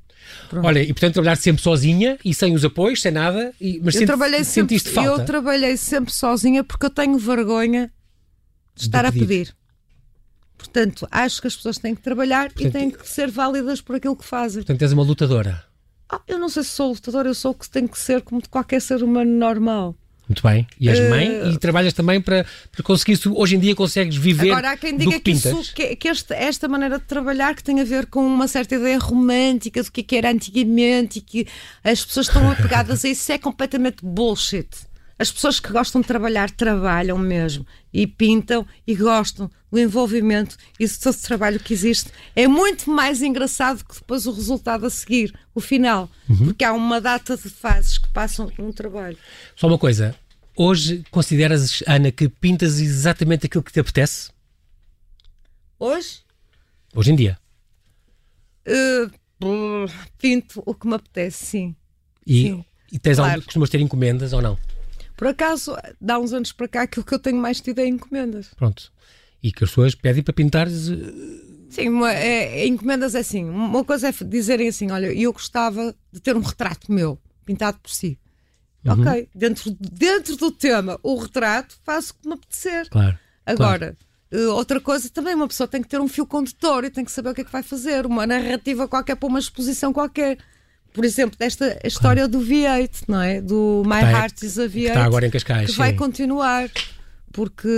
Pronto. 0.49 0.67
Olha, 0.67 0.83
e 0.83 0.87
portanto 0.89 1.15
trabalhar 1.15 1.37
sempre 1.37 1.63
sozinha 1.63 2.19
e 2.25 2.33
sem 2.35 2.55
os 2.55 2.65
apoios, 2.65 3.03
sem 3.03 3.13
nada, 3.13 3.53
e, 3.61 3.79
mas 3.85 3.95
Eu 3.95 4.01
senti- 4.01 4.07
trabalhei 4.07 4.45
sempre, 4.45 4.79
sentiste 4.79 4.91
falta. 4.91 5.11
eu 5.11 5.25
trabalhei 5.27 5.77
sempre 5.77 6.13
sozinha 6.13 6.65
porque 6.65 6.87
eu 6.87 6.91
tenho 6.91 7.19
vergonha 7.19 7.91
de 8.75 8.83
estar 8.83 9.05
a 9.05 9.13
pedir. 9.13 9.27
pedir. 9.27 9.57
Portanto, 10.57 11.07
acho 11.11 11.41
que 11.41 11.47
as 11.47 11.55
pessoas 11.57 11.79
têm 11.79 11.95
que 11.95 12.03
trabalhar 12.03 12.53
Portanto, 12.53 12.67
e 12.67 12.71
têm 12.79 12.91
que 12.91 13.09
ser 13.09 13.31
válidas 13.31 13.81
por 13.81 13.97
aquilo 13.97 14.17
que 14.17 14.25
fazem. 14.25 14.63
Portanto, 14.63 14.83
és 14.83 14.93
uma 14.93 15.03
lutadora. 15.03 15.65
Ah, 16.11 16.21
eu 16.27 16.39
não 16.39 16.49
sei 16.49 16.63
se 16.65 16.71
sou 16.71 16.89
lutadora, 16.91 17.29
eu 17.29 17.35
sou 17.35 17.51
o 17.53 17.55
que 17.55 17.69
tenho 17.69 17.89
que 17.89 17.99
ser 17.99 18.23
como 18.23 18.41
de 18.43 18.49
qualquer 18.49 18.81
ser 18.81 19.03
humano 19.03 19.31
normal. 19.31 19.95
Muito 20.29 20.43
bem. 20.43 20.67
E 20.79 20.89
és 20.91 20.99
Eh, 20.99 21.09
mãe 21.09 21.53
e 21.53 21.59
trabalhas 21.59 21.93
também 21.95 22.21
para, 22.21 22.45
para 22.71 22.83
conseguir, 22.83 23.17
se 23.17 23.29
hoje 23.29 23.57
em 23.57 23.59
dia 23.59 23.75
consegues 23.75 24.15
viver 24.15 24.51
Agora 24.51 24.73
há 24.73 24.77
quem 24.77 24.97
diga 24.97 25.13
que 25.13 25.21
que, 25.21 25.31
isso, 25.31 25.73
que, 25.75 25.97
que 25.97 26.09
este- 26.09 26.35
esta 26.35 26.69
maneira 26.69 26.99
de 26.99 27.05
trabalhar 27.07 27.55
que 27.55 27.65
tem 27.65 27.81
a 27.81 27.85
ver 27.85 28.07
com 28.07 28.27
uma 28.27 28.47
certa 28.47 28.75
ideia 28.75 28.99
romântica 28.99 29.83
do 29.83 29.91
que, 29.91 30.01
é 30.03 30.05
que 30.05 30.17
era 30.17 30.31
antigamente 30.31 31.19
e 31.19 31.23
que 31.23 31.47
as 31.83 32.05
pessoas 32.05 32.27
estão 32.27 32.51
apegadas 32.51 33.05
a 33.05 33.09
isso 33.09 33.33
é 33.33 33.39
completamente 33.39 33.99
bullshit. 34.05 34.69
As 35.19 35.33
pessoas 35.33 35.59
que 35.59 35.73
gostam 35.73 36.01
de 36.01 36.07
trabalhar 36.07 36.49
trabalham 36.51 37.19
mesmo 37.19 37.67
e 37.93 38.07
pintam 38.07 38.65
e 38.87 38.95
gostam 38.95 39.51
do 39.71 39.79
envolvimento 39.79 40.57
e 40.79 40.87
de 40.87 40.99
todo 40.99 41.15
o 41.15 41.21
trabalho 41.23 41.59
que 41.59 41.75
existe. 41.75 42.11
É 42.37 42.47
muito 42.47 42.89
mais 42.91 43.21
engraçado 43.21 43.85
que 43.85 43.95
depois 43.97 44.27
o 44.27 44.33
resultado 44.33 44.87
a 44.87 44.91
seguir, 44.91 45.35
o 45.55 45.61
final, 45.61 46.09
Uhum. 46.29 46.47
porque 46.47 46.65
há 46.65 46.73
uma 46.73 47.01
data 47.01 47.37
de 47.37 47.49
fases 47.51 47.99
que 47.99 48.09
passam 48.11 48.51
num 48.57 48.71
trabalho. 48.73 49.19
Só 49.57 49.67
uma 49.67 49.79
coisa. 49.79 50.15
Hoje 50.57 51.05
consideras, 51.11 51.83
Ana, 51.87 52.11
que 52.13 52.29
pintas 52.29 52.79
exatamente 52.79 53.47
aquilo 53.47 53.63
que 53.65 53.73
te 53.73 53.81
apetece? 53.81 54.31
Hoje, 55.79 56.21
Hoje 56.95 57.13
em 57.13 57.17
dia? 57.17 57.39
Uh, 58.67 59.11
pinto 60.19 60.63
o 60.67 60.75
que 60.75 60.87
me 60.87 60.95
apetece, 60.95 61.45
sim. 61.45 61.77
E, 62.27 62.43
sim, 62.43 62.65
e 62.93 62.99
tens 62.99 63.17
claro. 63.17 63.33
algum, 63.33 63.45
costumas 63.45 63.71
ter 63.71 63.81
encomendas 63.81 64.33
ou 64.33 64.41
não? 64.43 64.59
Por 65.19 65.27
acaso, 65.27 65.77
dá 66.01 66.17
uns 66.17 66.33
anos 66.33 66.53
para 66.53 66.69
cá, 66.69 66.83
aquilo 66.83 67.05
que 67.05 67.13
eu 67.13 67.19
tenho 67.19 67.39
mais 67.39 67.61
tido 67.61 67.81
é 67.81 67.87
encomendas. 67.87 68.55
Pronto. 68.57 68.93
E 69.43 69.51
que 69.51 69.65
as 69.65 69.71
pessoas 69.71 69.93
pedem 69.93 70.23
para 70.23 70.33
pintar. 70.33 70.69
Sim, 70.71 71.89
uma, 71.89 72.13
é, 72.13 72.65
encomendas 72.65 73.17
é 73.17 73.19
assim. 73.19 73.45
Uma 73.45 73.85
coisa 73.85 74.11
é 74.11 74.13
dizerem 74.25 74.69
assim: 74.69 74.93
olha, 74.93 75.13
eu 75.13 75.33
gostava 75.33 75.93
de 76.13 76.21
ter 76.21 76.37
um 76.37 76.41
retrato 76.41 76.93
meu, 76.93 77.21
pintado 77.45 77.81
por 77.81 77.91
si. 77.91 78.17
Uhum. 78.85 78.93
Ok, 78.93 79.29
dentro, 79.35 79.77
dentro 79.81 80.37
do 80.37 80.53
tema, 80.53 81.01
o 81.03 81.17
retrato, 81.17 81.77
faço 81.83 82.13
o 82.13 82.23
que 82.23 82.29
me 82.29 82.35
apetecer. 82.35 82.89
Claro. 82.89 83.19
Agora, 83.45 83.97
claro. 84.31 84.49
Uh, 84.51 84.55
outra 84.55 84.81
coisa 84.81 85.11
também, 85.11 85.35
uma 85.35 85.49
pessoa 85.49 85.67
tem 85.67 85.83
que 85.83 85.89
ter 85.89 86.01
um 86.01 86.07
fio 86.07 86.27
condutor 86.27 86.85
e 86.85 86.91
tem 86.91 87.05
que 87.05 87.11
saber 87.11 87.31
o 87.31 87.35
que 87.35 87.41
é 87.41 87.45
que 87.45 87.51
vai 87.51 87.65
fazer, 87.65 88.07
uma 88.07 88.25
narrativa 88.25 88.87
qualquer 88.87 89.17
para 89.17 89.29
uma 89.29 89.41
exposição 89.41 89.93
qualquer. 89.93 90.39
Por 90.93 91.05
exemplo, 91.05 91.39
desta 91.39 91.79
história 91.85 92.27
do 92.27 92.41
V8, 92.41 93.05
não 93.07 93.21
é? 93.21 93.41
Do 93.41 93.83
My 93.87 93.97
está, 93.97 94.11
Heart 94.11 94.43
is 94.43 94.59
a 94.59 94.65
V8. 94.65 94.71
Que 94.71 94.87
está 94.87 95.05
agora 95.05 95.27
em 95.27 95.31
Cascais. 95.31 95.67
Que 95.67 95.73
sim. 95.73 95.79
vai 95.79 95.93
continuar. 95.93 96.71
Porque 97.33 97.69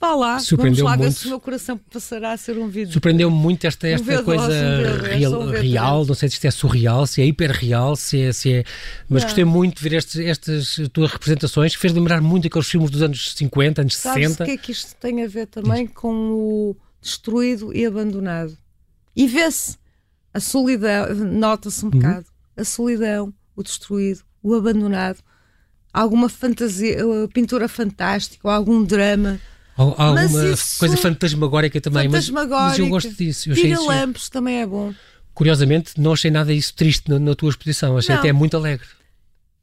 Vá 0.00 0.14
lá, 0.14 0.38
vamos 0.52 0.78
lá 0.78 0.94
ver 0.94 1.10
se 1.10 1.26
o 1.26 1.30
meu 1.30 1.40
coração 1.40 1.76
passará 1.76 2.30
a 2.30 2.36
ser 2.36 2.56
um 2.56 2.68
vídeo. 2.68 2.92
Surpreendeu-me 2.92 3.36
muito 3.36 3.66
esta, 3.66 3.88
esta 3.88 4.20
um 4.20 4.24
coisa 4.24 4.44
um 4.44 5.02
real, 5.02 5.48
real, 5.48 6.06
não 6.06 6.14
sei 6.14 6.28
se 6.28 6.36
isto 6.36 6.44
é 6.44 6.52
surreal, 6.52 7.04
se 7.04 7.20
é 7.20 7.26
hiperreal, 7.26 7.96
se 7.96 8.20
é. 8.20 8.32
Se 8.32 8.52
é 8.52 8.64
mas 9.08 9.22
não. 9.22 9.28
gostei 9.28 9.44
muito 9.44 9.78
de 9.78 9.82
ver 9.82 9.96
estes, 9.96 10.20
estas 10.20 10.88
tuas 10.92 11.10
representações, 11.10 11.74
que 11.74 11.80
fez 11.80 11.92
lembrar 11.92 12.20
muito 12.20 12.46
aqueles 12.46 12.68
filmes 12.68 12.90
dos 12.92 13.02
anos 13.02 13.34
50, 13.34 13.80
anos 13.80 13.96
Sabes 13.96 14.22
60. 14.22 14.44
o 14.44 14.46
que 14.46 14.52
é 14.52 14.56
que 14.56 14.70
isto 14.70 14.94
tem 15.00 15.24
a 15.24 15.26
ver 15.26 15.48
também 15.48 15.86
Diz. 15.86 15.94
com 15.96 16.14
o 16.30 16.76
destruído 17.02 17.74
e 17.74 17.84
abandonado? 17.84 18.56
E 19.16 19.26
vê-se 19.26 19.76
a 20.32 20.40
solidão, 20.40 21.14
nota-se 21.14 21.84
um 21.84 21.88
uhum. 21.88 21.98
bocado, 21.98 22.26
a 22.56 22.64
solidão, 22.64 23.32
o 23.56 23.62
destruído, 23.62 24.20
o 24.42 24.54
abandonado, 24.54 25.18
alguma 25.92 26.28
fantasia, 26.28 26.98
pintura 27.32 27.68
fantástica, 27.68 28.46
ou 28.46 28.52
algum 28.52 28.84
drama 28.84 29.40
Há 29.78 30.04
alguma 30.04 30.56
coisa 30.78 30.96
fantasmagórica 30.96 31.80
também, 31.80 32.10
fantasmagórica, 32.10 32.62
mas, 32.62 32.70
mas 32.70 32.78
eu 32.80 32.88
gosto 32.88 33.14
disso. 33.14 33.54
Tira-lampos 33.54 34.28
também 34.28 34.60
é 34.60 34.66
bom. 34.66 34.92
Curiosamente, 35.32 35.92
não 35.96 36.14
achei 36.14 36.32
nada 36.32 36.52
isso 36.52 36.74
triste 36.74 37.08
na, 37.08 37.16
na 37.20 37.32
tua 37.32 37.50
exposição, 37.50 37.96
achei 37.96 38.12
não. 38.12 38.20
até 38.20 38.32
muito 38.32 38.56
alegre. 38.56 38.88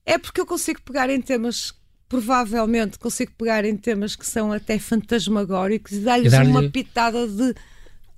É 0.05 0.17
porque 0.17 0.39
eu 0.39 0.45
consigo 0.45 0.81
pegar 0.84 1.10
em 1.10 1.19
temas, 1.19 1.74
provavelmente 2.07 2.98
consigo 2.98 3.34
pegar 3.38 3.65
em 3.65 3.75
temas 3.75 4.15
que 4.15 4.25
são 4.25 4.53
até 4.53 4.79
fantasmagóricos 4.79 5.91
e 5.91 6.00
dar-lhes 6.00 6.31
dar 6.31 6.45
uma 6.45 6.63
pitada 6.69 7.27
de 7.27 7.53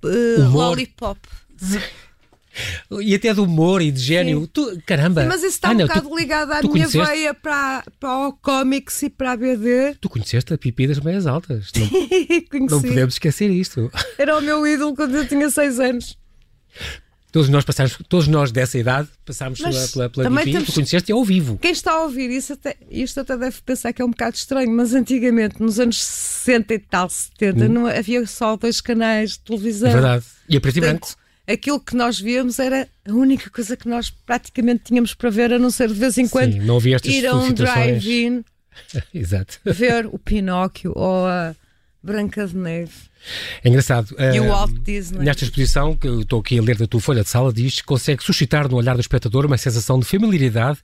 uh, 0.04 0.50
lollipop. 0.52 1.18
E 3.00 3.14
até 3.14 3.32
de 3.32 3.40
humor 3.40 3.82
e 3.82 3.90
de 3.90 4.00
gênio. 4.00 4.46
Tu, 4.46 4.80
caramba! 4.86 5.22
Sim, 5.22 5.28
mas 5.28 5.42
isso 5.42 5.46
está 5.48 5.68
ah, 5.68 5.72
um 5.72 5.76
bocado 5.76 6.08
tu, 6.08 6.16
ligado 6.16 6.52
à 6.52 6.60
minha 6.60 6.70
conheceste? 6.70 7.06
veia 7.06 7.34
para, 7.34 7.84
para 8.00 8.28
o 8.28 8.32
cómics 8.32 9.02
e 9.02 9.10
para 9.10 9.32
a 9.32 9.36
BD. 9.36 9.94
Tu 10.00 10.08
conheceste 10.08 10.52
a 10.52 10.58
Pipi 10.58 10.86
das 10.86 11.00
Meias 11.00 11.26
Altas. 11.26 11.70
Não, 11.76 12.66
não 12.68 12.82
podemos 12.82 13.14
esquecer 13.14 13.50
isto. 13.50 13.90
Era 14.18 14.36
o 14.38 14.40
meu 14.40 14.66
ídolo 14.66 14.94
quando 14.94 15.16
eu 15.16 15.26
tinha 15.26 15.50
6 15.50 15.80
anos. 15.80 16.18
Todos 17.30 17.50
nós 17.50 17.62
passamos, 17.62 17.98
todos 18.08 18.26
nós 18.26 18.50
dessa 18.50 18.78
idade 18.78 19.08
passámos 19.24 19.60
pela, 19.60 19.88
pela, 19.88 20.10
pela 20.10 20.40
Pipi, 20.40 20.52
temos... 20.52 20.68
tu 20.68 20.72
conheceste 20.72 21.12
ao 21.12 21.22
vivo. 21.22 21.58
Quem 21.58 21.72
está 21.72 21.92
a 21.92 22.02
ouvir 22.02 22.30
isso 22.30 22.54
até, 22.54 22.74
isto 22.90 23.20
até 23.20 23.36
deve 23.36 23.60
pensar 23.60 23.92
que 23.92 24.00
é 24.00 24.04
um 24.04 24.10
bocado 24.10 24.36
estranho, 24.36 24.70
mas 24.70 24.94
antigamente, 24.94 25.60
nos 25.60 25.78
anos 25.78 26.02
60 26.02 26.72
e 26.72 26.78
tal, 26.78 27.10
70, 27.10 27.64
hum. 27.64 27.68
não 27.68 27.86
havia 27.86 28.26
só 28.26 28.56
dois 28.56 28.80
canais 28.80 29.32
de 29.32 29.40
televisão. 29.40 29.90
É 29.90 29.92
verdade. 29.92 30.24
E 30.48 30.56
a 30.56 30.60
preto 30.60 30.78
e 30.78 30.80
branco 30.80 31.08
aquilo 31.48 31.80
que 31.80 31.96
nós 31.96 32.20
víamos 32.20 32.58
era 32.58 32.86
a 33.06 33.12
única 33.12 33.48
coisa 33.48 33.76
que 33.76 33.88
nós 33.88 34.10
praticamente 34.10 34.84
tínhamos 34.84 35.14
para 35.14 35.30
ver, 35.30 35.52
a 35.52 35.58
não 35.58 35.70
ser 35.70 35.88
de 35.88 35.94
vez 35.94 36.18
em 36.18 36.28
quando 36.28 36.52
Sim, 36.52 36.60
não 36.60 36.76
havia 36.76 36.96
estas 36.96 37.12
ir 37.12 37.26
a 37.26 37.34
um 37.34 37.52
drive-in 37.52 38.44
Exato. 39.12 39.58
ver 39.64 40.06
o 40.06 40.18
Pinóquio 40.18 40.92
ou 40.94 41.26
a 41.26 41.54
Branca 42.02 42.46
de 42.46 42.56
Neve. 42.56 42.92
É 43.64 43.68
engraçado. 43.68 44.14
E 44.32 44.38
o 44.38 44.48
Walt 44.48 44.72
Disney. 44.82 45.24
Nesta 45.24 45.44
exposição, 45.44 45.96
que 45.96 46.06
eu 46.06 46.20
estou 46.20 46.40
aqui 46.40 46.58
a 46.58 46.62
ler 46.62 46.76
da 46.76 46.86
tua 46.86 47.00
folha 47.00 47.24
de 47.24 47.28
sala, 47.28 47.52
diz 47.52 47.80
que 47.80 47.86
consegue 47.86 48.22
suscitar 48.22 48.68
no 48.68 48.76
olhar 48.76 48.94
do 48.94 49.00
espectador 49.00 49.44
uma 49.46 49.58
sensação 49.58 49.98
de 49.98 50.06
familiaridade 50.06 50.78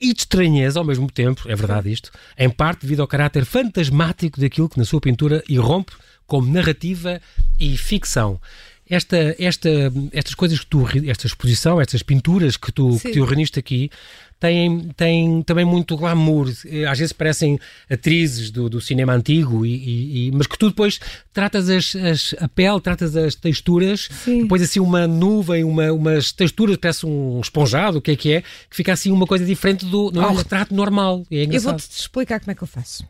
e 0.00 0.12
de 0.12 0.20
estranheza 0.20 0.78
ao 0.78 0.84
mesmo 0.84 1.10
tempo, 1.10 1.48
é 1.48 1.54
verdade 1.54 1.90
isto, 1.90 2.10
em 2.36 2.50
parte 2.50 2.82
devido 2.82 3.00
ao 3.00 3.06
caráter 3.06 3.44
fantasmático 3.44 4.40
daquilo 4.40 4.68
que 4.68 4.78
na 4.78 4.84
sua 4.84 5.00
pintura 5.00 5.42
irrompe 5.48 5.92
como 6.26 6.52
narrativa 6.52 7.20
e 7.58 7.76
ficção 7.78 8.38
esta, 8.88 9.34
esta, 9.38 9.68
estas 10.12 10.34
coisas 10.34 10.60
que 10.60 10.66
tu, 10.66 10.86
esta 11.06 11.26
exposição, 11.26 11.80
estas 11.80 12.02
pinturas 12.02 12.56
que 12.56 12.70
tu, 12.70 12.98
que 13.00 13.12
tu 13.12 13.24
reuniste 13.24 13.58
aqui, 13.58 13.90
têm, 14.38 14.88
têm 14.96 15.42
também 15.42 15.64
muito 15.64 15.96
glamour. 15.96 16.52
Eh, 16.64 16.84
às 16.84 16.98
vezes 16.98 17.12
parecem 17.12 17.58
atrizes 17.90 18.50
do, 18.50 18.68
do 18.68 18.80
cinema 18.80 19.12
antigo, 19.12 19.66
e, 19.66 20.28
e, 20.28 20.32
mas 20.32 20.46
que 20.46 20.56
tu 20.56 20.68
depois 20.68 21.00
tratas 21.32 21.68
as, 21.68 21.96
as, 21.96 22.34
a 22.38 22.48
pele, 22.48 22.80
tratas 22.80 23.16
as 23.16 23.34
texturas, 23.34 24.08
Sim. 24.24 24.42
depois 24.42 24.62
assim 24.62 24.80
uma 24.80 25.06
nuvem, 25.06 25.64
uma, 25.64 25.92
umas 25.92 26.30
texturas, 26.32 26.76
parece 26.76 27.06
um 27.06 27.40
esponjado, 27.40 27.98
o 27.98 28.00
que 28.00 28.12
é 28.12 28.16
que 28.16 28.32
é, 28.32 28.42
que 28.42 28.76
fica 28.76 28.92
assim 28.92 29.10
uma 29.10 29.26
coisa 29.26 29.44
diferente 29.44 29.84
do. 29.84 30.10
Não 30.12 30.22
é 30.22 30.28
um 30.28 30.34
retrato 30.34 30.74
normal. 30.74 31.26
É 31.30 31.44
eu 31.44 31.60
vou-te 31.60 31.90
explicar 31.90 32.38
como 32.40 32.52
é 32.52 32.54
que 32.54 32.62
eu 32.62 32.68
faço. 32.68 33.04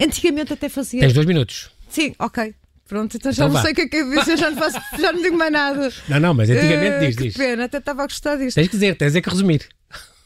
Antigamente 0.00 0.52
até 0.52 0.68
fazia. 0.68 1.00
Tens 1.00 1.12
dois 1.12 1.26
minutos. 1.26 1.70
Sim, 1.88 2.14
ok. 2.18 2.54
Pronto, 2.88 3.18
então 3.18 3.30
já 3.30 3.44
então 3.44 3.48
não 3.48 3.54
vá. 3.54 3.62
sei 3.62 3.72
o 3.72 3.74
que 3.74 3.82
é 3.82 3.86
que 3.86 3.96
eu 3.96 4.10
disse, 4.10 4.34
já 4.38 4.50
não, 4.50 4.56
faço, 4.56 4.80
já 4.98 5.12
não 5.12 5.22
digo 5.22 5.36
mais 5.36 5.52
nada. 5.52 5.92
Não, 6.08 6.18
não, 6.18 6.34
mas 6.34 6.48
antigamente 6.48 6.96
uh, 6.96 7.00
diz, 7.00 7.16
que 7.16 7.22
diz. 7.24 7.36
pena, 7.36 7.64
até 7.64 7.76
estava 7.76 8.02
a 8.02 8.06
gostar 8.06 8.36
disto. 8.36 8.54
Tens 8.54 8.68
que 8.68 8.72
dizer, 8.72 8.96
tens 8.96 9.14
é 9.14 9.20
que 9.20 9.28
resumir. 9.28 9.68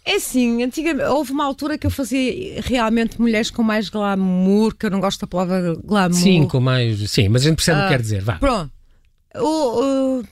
É 0.05 0.21
sim, 0.21 0.63
antigamente 0.63 1.05
houve 1.11 1.33
uma 1.33 1.45
altura 1.45 1.77
que 1.77 1.87
eu 1.87 1.91
fazia 1.91 2.61
realmente 2.61 3.21
mulheres 3.21 3.51
com 3.51 3.65
mais 3.65 3.89
glamour, 3.89 4.77
que 4.77 4.87
eu 4.87 4.91
não 4.91 5.01
gosto 5.01 5.21
da 5.21 5.27
palavra 5.27 5.75
glamour. 5.85 6.17
Sim, 6.17 6.47
com 6.47 6.61
mais. 6.61 7.11
Sim, 7.11 7.29
mas 7.29 7.43
a 7.43 7.49
gente 7.49 7.57
percebe 7.57 7.81
uh, 7.81 7.83
o 7.83 7.85
que 7.87 7.93
quer 7.95 8.01
dizer. 8.01 8.23
Vá. 8.23 8.37
Pronto. 8.37 8.71
O, 9.35 10.21
uh, 10.21 10.25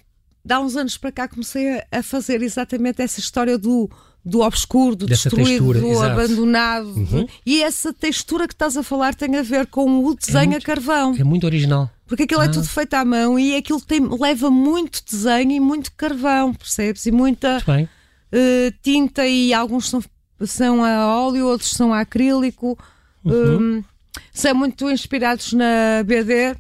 dá 0.45 0.61
uns 0.61 0.77
anos 0.77 0.97
para 0.97 1.11
cá 1.11 1.27
comecei 1.27 1.83
a 1.91 2.03
fazer 2.03 2.43
exatamente 2.43 3.03
essa 3.03 3.19
história 3.19 3.59
do 3.59 3.91
do 4.25 4.41
obscuro, 4.41 4.95
do 4.95 5.07
Dessa 5.07 5.31
destruído, 5.31 5.49
textura, 5.49 5.81
do 5.81 5.89
exato. 5.89 6.21
abandonado. 6.21 6.89
Uhum. 6.89 7.27
E 7.45 7.63
essa 7.63 7.93
textura 7.93 8.47
que 8.47 8.55
estás 8.55 8.77
a 8.77 8.83
falar 8.83 9.15
tem 9.15 9.37
a 9.37 9.43
ver 9.43 9.67
com 9.67 10.05
o 10.05 10.15
desenho 10.15 10.43
é 10.43 10.47
muito, 10.47 10.63
a 10.63 10.67
carvão. 10.67 11.17
É 11.19 11.25
muito 11.25 11.45
original. 11.45 11.91
Porque 12.11 12.25
aquilo 12.25 12.43
é 12.43 12.47
ah. 12.47 12.49
é 12.49 12.53
tudo 12.53 12.67
feito 12.67 12.93
à 12.95 13.05
mão 13.05 13.39
e 13.39 13.55
aquilo 13.55 13.81
tem, 13.81 14.01
leva 14.01 14.51
muito 14.51 15.01
desenho 15.09 15.53
e 15.53 15.61
muito 15.61 15.93
carvão, 15.93 16.53
percebes? 16.53 17.07
E 17.07 17.13
muita 17.13 17.59
uh, 17.59 18.75
tinta 18.83 19.25
e 19.29 19.55
alguns 19.55 19.89
são, 19.89 20.03
são 20.45 20.85
a 20.85 21.07
óleo, 21.07 21.47
outros 21.47 21.71
são 21.71 21.95
a 21.95 22.01
acrílico. 22.01 22.77
Uhum. 23.25 23.79
Um, 23.79 23.85
são 24.33 24.57
muito 24.57 24.91
inspirados 24.91 25.53
na 25.53 26.03
BD 26.05 26.57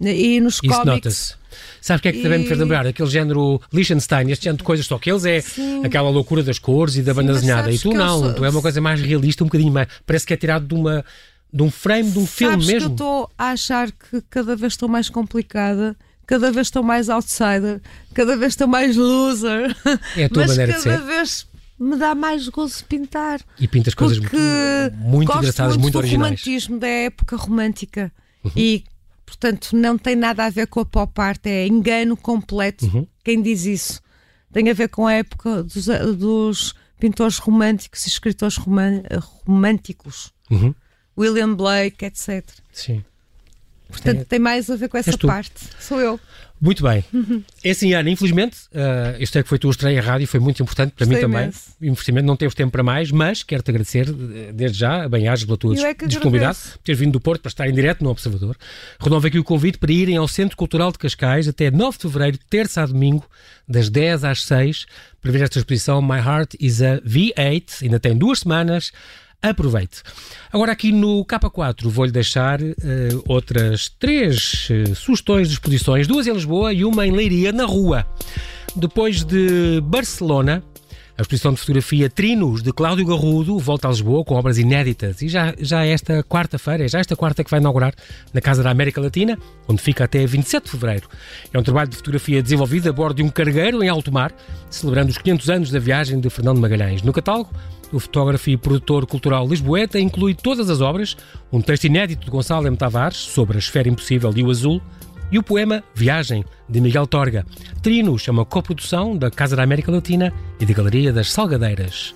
e 0.00 0.40
nos 0.40 0.54
Isso 0.54 0.72
cómics. 0.72 1.36
Sabe 1.82 1.98
o 1.98 2.02
que 2.02 2.08
é 2.08 2.12
que 2.12 2.22
também 2.22 2.38
me 2.38 2.46
fez 2.46 2.58
lembrar? 2.58 2.86
Aquele 2.86 3.10
género 3.10 3.60
Liechtenstein, 3.70 4.30
este 4.30 4.44
género 4.44 4.56
de 4.56 4.64
coisas, 4.64 4.86
só 4.86 4.98
que 4.98 5.10
eles 5.10 5.26
é 5.26 5.42
Sim. 5.42 5.84
aquela 5.84 6.08
loucura 6.08 6.42
das 6.42 6.58
cores 6.58 6.96
e 6.96 7.02
da 7.02 7.12
banda 7.12 7.34
desenhada. 7.34 7.70
E 7.70 7.78
tu 7.78 7.92
não, 7.92 8.20
sou... 8.20 8.32
tu 8.32 8.42
é 8.42 8.48
uma 8.48 8.62
coisa 8.62 8.80
mais 8.80 9.02
realista, 9.02 9.44
um 9.44 9.48
bocadinho 9.48 9.70
mais. 9.70 9.86
Parece 10.06 10.24
que 10.24 10.32
é 10.32 10.36
tirado 10.38 10.66
de 10.66 10.74
uma. 10.74 11.04
De 11.54 11.62
um 11.62 11.70
frame 11.70 12.10
de 12.10 12.18
um 12.18 12.26
Sabes 12.26 12.36
filme 12.36 12.66
mesmo. 12.66 12.80
Que 12.80 12.84
eu 12.86 12.90
estou 12.90 13.30
a 13.38 13.50
achar 13.50 13.92
que 13.92 14.20
cada 14.28 14.56
vez 14.56 14.72
estou 14.72 14.88
mais 14.88 15.08
complicada 15.08 15.96
cada 16.26 16.50
vez 16.50 16.68
estou 16.68 16.82
mais 16.82 17.10
outsider, 17.10 17.82
cada 18.14 18.34
vez 18.34 18.54
estou 18.54 18.66
mais 18.66 18.96
loser. 18.96 19.76
É 20.16 20.24
a 20.24 20.28
tua 20.30 20.40
mas 20.48 20.50
maneira 20.52 20.72
de 20.72 20.80
ser. 20.80 20.98
Cada 20.98 21.04
vez 21.04 21.46
me 21.78 21.96
dá 21.96 22.14
mais 22.14 22.48
gozo 22.48 22.82
pintar. 22.86 23.42
E 23.60 23.68
pintas 23.68 23.92
coisas 23.92 24.18
muito, 24.18 24.34
muito 24.96 25.32
engraçadas, 25.36 25.74
muito, 25.74 25.82
muito 25.82 25.98
originais. 25.98 26.22
o 26.22 26.24
romantismo 26.24 26.78
da 26.78 26.88
época 26.88 27.36
romântica. 27.36 28.10
Uhum. 28.42 28.52
E 28.56 28.84
Portanto, 29.24 29.74
não 29.74 29.96
tem 29.96 30.14
nada 30.14 30.44
a 30.44 30.50
ver 30.50 30.66
com 30.66 30.80
a 30.80 30.84
pop 30.84 31.20
art, 31.20 31.44
é 31.46 31.66
engano 31.66 32.16
completo. 32.16 32.84
Uhum. 32.86 33.06
Quem 33.22 33.40
diz 33.40 33.64
isso 33.64 34.00
tem 34.52 34.70
a 34.70 34.74
ver 34.74 34.88
com 34.88 35.06
a 35.06 35.12
época 35.14 35.62
dos, 35.64 35.86
dos 36.16 36.74
pintores 37.00 37.38
românticos 37.38 38.06
e 38.06 38.08
escritores 38.08 38.56
românticos. 38.56 40.32
Uhum. 40.50 40.74
William 41.16 41.54
Blake, 41.54 42.04
etc. 42.04 42.44
Sim. 42.72 43.04
Portanto, 43.88 44.22
é. 44.22 44.24
tem 44.24 44.38
mais 44.38 44.68
a 44.70 44.76
ver 44.76 44.88
com 44.88 44.96
essa 44.96 45.16
parte. 45.18 45.68
Sou 45.78 46.00
eu. 46.00 46.18
Muito 46.60 46.82
bem. 46.82 47.04
É 47.62 47.70
assim, 47.70 47.92
Ana, 47.92 48.08
infelizmente, 48.08 48.56
uh, 48.72 49.20
este 49.20 49.38
é 49.38 49.42
que 49.42 49.48
foi 49.48 49.58
tua 49.58 49.70
estreia 49.70 50.00
à 50.00 50.02
rádio, 50.02 50.26
foi 50.26 50.40
muito 50.40 50.62
importante 50.62 50.92
para 50.92 51.04
Gostei 51.04 51.26
mim 51.26 51.32
também. 51.32 51.52
Investimento, 51.82 52.26
não 52.26 52.36
temos 52.36 52.54
tempo 52.54 52.72
para 52.72 52.82
mais, 52.82 53.10
mas 53.10 53.42
quero-te 53.42 53.70
agradecer 53.70 54.08
eh, 54.08 54.52
desde 54.52 54.78
já, 54.78 55.06
bem-ajas 55.06 55.44
pela 55.44 55.58
tua 55.58 55.74
é 55.74 55.94
disponibilidade, 56.06 56.58
por 56.72 56.78
teres 56.78 56.98
vindo 56.98 57.12
do 57.12 57.20
Porto 57.20 57.42
para 57.42 57.50
estar 57.50 57.68
em 57.68 57.74
direto 57.74 58.02
no 58.02 58.08
Observador. 58.08 58.56
Renovo 58.98 59.26
aqui 59.26 59.38
o 59.38 59.44
convite 59.44 59.76
para 59.76 59.92
irem 59.92 60.16
ao 60.16 60.26
Centro 60.26 60.56
Cultural 60.56 60.90
de 60.90 60.98
Cascais 60.98 61.46
até 61.46 61.70
9 61.70 61.98
de 61.98 62.02
fevereiro, 62.02 62.38
terça 62.48 62.82
a 62.82 62.86
domingo, 62.86 63.26
das 63.68 63.90
10 63.90 64.24
às 64.24 64.44
6, 64.44 64.86
para 65.20 65.32
ver 65.32 65.42
esta 65.42 65.58
exposição 65.58 66.00
My 66.00 66.18
Heart 66.18 66.54
is 66.58 66.80
a 66.80 66.98
V8. 67.00 67.82
Ainda 67.82 68.00
tem 68.00 68.16
duas 68.16 68.38
semanas 68.38 68.90
aproveite. 69.50 70.02
Agora 70.52 70.72
aqui 70.72 70.92
no 70.92 71.24
K4 71.24 71.88
vou-lhe 71.88 72.12
deixar 72.12 72.60
uh, 72.62 72.74
outras 73.28 73.88
três 73.98 74.68
uh, 74.70 74.94
sugestões 74.94 75.48
de 75.48 75.54
exposições, 75.54 76.06
duas 76.06 76.26
em 76.26 76.32
Lisboa 76.32 76.72
e 76.72 76.84
uma 76.84 77.06
em 77.06 77.10
Leiria, 77.10 77.52
na 77.52 77.64
rua. 77.64 78.06
Depois 78.76 79.24
de 79.24 79.80
Barcelona, 79.82 80.62
a 81.16 81.22
exposição 81.22 81.52
de 81.52 81.60
fotografia 81.60 82.10
Trinos, 82.10 82.60
de 82.60 82.72
Cláudio 82.72 83.06
Garrudo, 83.06 83.56
volta 83.58 83.86
a 83.86 83.90
Lisboa 83.90 84.24
com 84.24 84.34
obras 84.34 84.58
inéditas. 84.58 85.22
E 85.22 85.28
já, 85.28 85.54
já 85.58 85.86
esta 85.86 86.24
quarta-feira, 86.24 86.84
é 86.84 86.88
já 86.88 86.98
esta 86.98 87.14
quarta 87.14 87.44
que 87.44 87.50
vai 87.50 87.60
inaugurar 87.60 87.94
na 88.32 88.40
Casa 88.40 88.64
da 88.64 88.70
América 88.70 89.00
Latina, 89.00 89.38
onde 89.68 89.80
fica 89.80 90.04
até 90.04 90.26
27 90.26 90.64
de 90.64 90.70
fevereiro. 90.72 91.08
É 91.52 91.58
um 91.58 91.62
trabalho 91.62 91.88
de 91.88 91.96
fotografia 91.96 92.42
desenvolvido 92.42 92.88
a 92.88 92.92
bordo 92.92 93.16
de 93.18 93.22
um 93.22 93.28
cargueiro 93.28 93.82
em 93.84 93.88
alto 93.88 94.10
mar, 94.10 94.34
celebrando 94.68 95.10
os 95.10 95.18
500 95.18 95.50
anos 95.50 95.70
da 95.70 95.78
viagem 95.78 96.18
de 96.18 96.28
Fernando 96.28 96.58
Magalhães. 96.58 97.00
No 97.02 97.12
catálogo, 97.12 97.50
o 97.92 98.00
fotógrafo 98.00 98.50
e 98.50 98.56
produtor 98.56 99.06
cultural 99.06 99.46
lisboeta 99.46 100.00
inclui 100.00 100.34
todas 100.34 100.68
as 100.68 100.80
obras, 100.80 101.16
um 101.52 101.60
texto 101.60 101.84
inédito 101.84 102.24
de 102.24 102.30
Gonçalo 102.30 102.66
M. 102.66 102.76
Tavares 102.76 103.18
sobre 103.18 103.56
a 103.56 103.60
esfera 103.60 103.88
impossível 103.88 104.32
e 104.34 104.42
o 104.42 104.50
azul, 104.50 104.82
e 105.30 105.38
o 105.38 105.42
poema 105.42 105.82
Viagem, 105.94 106.44
de 106.68 106.80
Miguel 106.80 107.06
Torga. 107.06 107.44
Trinos 107.82 108.26
é 108.28 108.30
uma 108.30 108.44
coprodução 108.44 109.16
da 109.16 109.30
Casa 109.30 109.56
da 109.56 109.62
América 109.62 109.90
Latina 109.90 110.32
e 110.60 110.66
da 110.66 110.74
Galeria 110.74 111.12
das 111.12 111.32
Salgadeiras. 111.32 112.14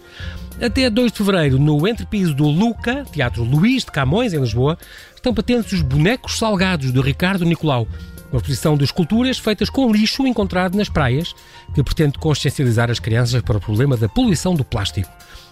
Até 0.60 0.90
2 0.90 1.12
de 1.12 1.18
fevereiro, 1.18 1.58
no 1.58 1.86
entrepiso 1.86 2.34
do 2.34 2.48
Luca, 2.48 3.04
Teatro 3.12 3.44
Luís 3.44 3.84
de 3.84 3.92
Camões, 3.92 4.32
em 4.32 4.40
Lisboa, 4.40 4.76
estão 5.14 5.32
patentes 5.32 5.72
os 5.72 5.82
bonecos 5.82 6.36
salgados 6.36 6.92
de 6.92 7.00
Ricardo 7.00 7.44
Nicolau, 7.44 7.86
uma 8.32 8.38
exposição 8.38 8.76
de 8.76 8.84
esculturas 8.84 9.38
feitas 9.38 9.70
com 9.70 9.90
lixo 9.90 10.26
encontrado 10.26 10.76
nas 10.76 10.88
praias, 10.88 11.34
que 11.74 11.82
pretende 11.82 12.18
consciencializar 12.18 12.90
as 12.90 12.98
crianças 12.98 13.40
para 13.40 13.56
o 13.56 13.60
problema 13.60 13.96
da 13.96 14.08
poluição 14.08 14.54
do 14.54 14.64
plástico. 14.64 15.10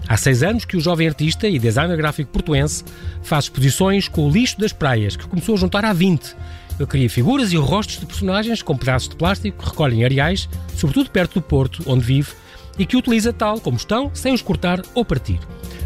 Há 0.09 0.17
seis 0.17 0.43
anos 0.43 0.65
que 0.65 0.77
o 0.77 0.81
jovem 0.81 1.09
artista 1.09 1.49
e 1.49 1.59
designer 1.59 1.97
gráfico 1.97 2.31
portuense 2.31 2.85
faz 3.23 3.45
exposições 3.45 4.09
com 4.09 4.27
o 4.27 4.31
lixo 4.31 4.59
das 4.59 4.73
praias, 4.73 5.17
que 5.17 5.27
começou 5.27 5.55
a 5.55 5.59
juntar 5.59 5.85
há 5.85 5.93
20 5.93 6.37
ele 6.79 6.87
cria 6.87 7.11
figuras 7.11 7.53
e 7.53 7.57
rostos 7.57 7.99
de 7.99 8.07
personagens 8.07 8.63
com 8.63 8.77
pedaços 8.77 9.09
de 9.09 9.17
plástico 9.17 9.59
que 9.59 9.71
recolhem 9.71 10.05
areais, 10.05 10.49
sobretudo 10.77 11.11
perto 11.11 11.35
do 11.35 11.43
porto 11.43 11.83
onde 11.87 12.05
vive, 12.05 12.33
e 12.79 12.85
que 12.85 12.97
utiliza 12.97 13.33
tal 13.33 13.61
como 13.61 13.77
estão, 13.77 14.11
sem 14.15 14.35
os 14.35 14.43
cortar 14.43 14.83
ou 14.95 15.05
partir. 15.05 15.41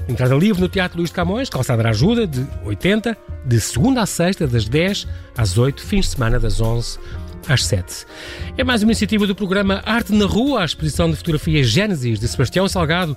Entrada 0.09 0.35
livre 0.35 0.61
no 0.61 0.69
Teatro 0.69 0.99
Luís 0.99 1.11
de 1.11 1.15
Camões, 1.15 1.49
calçada 1.49 1.83
da 1.85 1.91
ajuda, 1.91 2.27
de 2.27 2.45
80, 2.65 3.17
de 3.47 3.61
segunda 3.61 4.03
a 4.03 4.07
sexta, 4.07 4.47
das 4.47 4.69
10 4.69 5.07
às 5.37 5.57
8, 5.57 5.81
fins 5.81 6.07
de 6.07 6.11
semana 6.13 6.41
das 6.41 6.61
11 6.61 6.99
às 7.49 7.65
7. 7.65 8.07
É 8.59 8.65
mais 8.65 8.83
uma 8.83 8.91
iniciativa 8.91 9.27
do 9.27 9.37
programa 9.37 9.83
Arte 9.87 10.13
na 10.13 10.27
Rua, 10.27 10.63
a 10.63 10.65
exposição 10.65 11.09
de 11.09 11.17
fotografia 11.17 11.63
Gênesis 11.63 12.19
de 12.19 12.27
Sebastião 12.27 12.67
Salgado. 12.69 13.17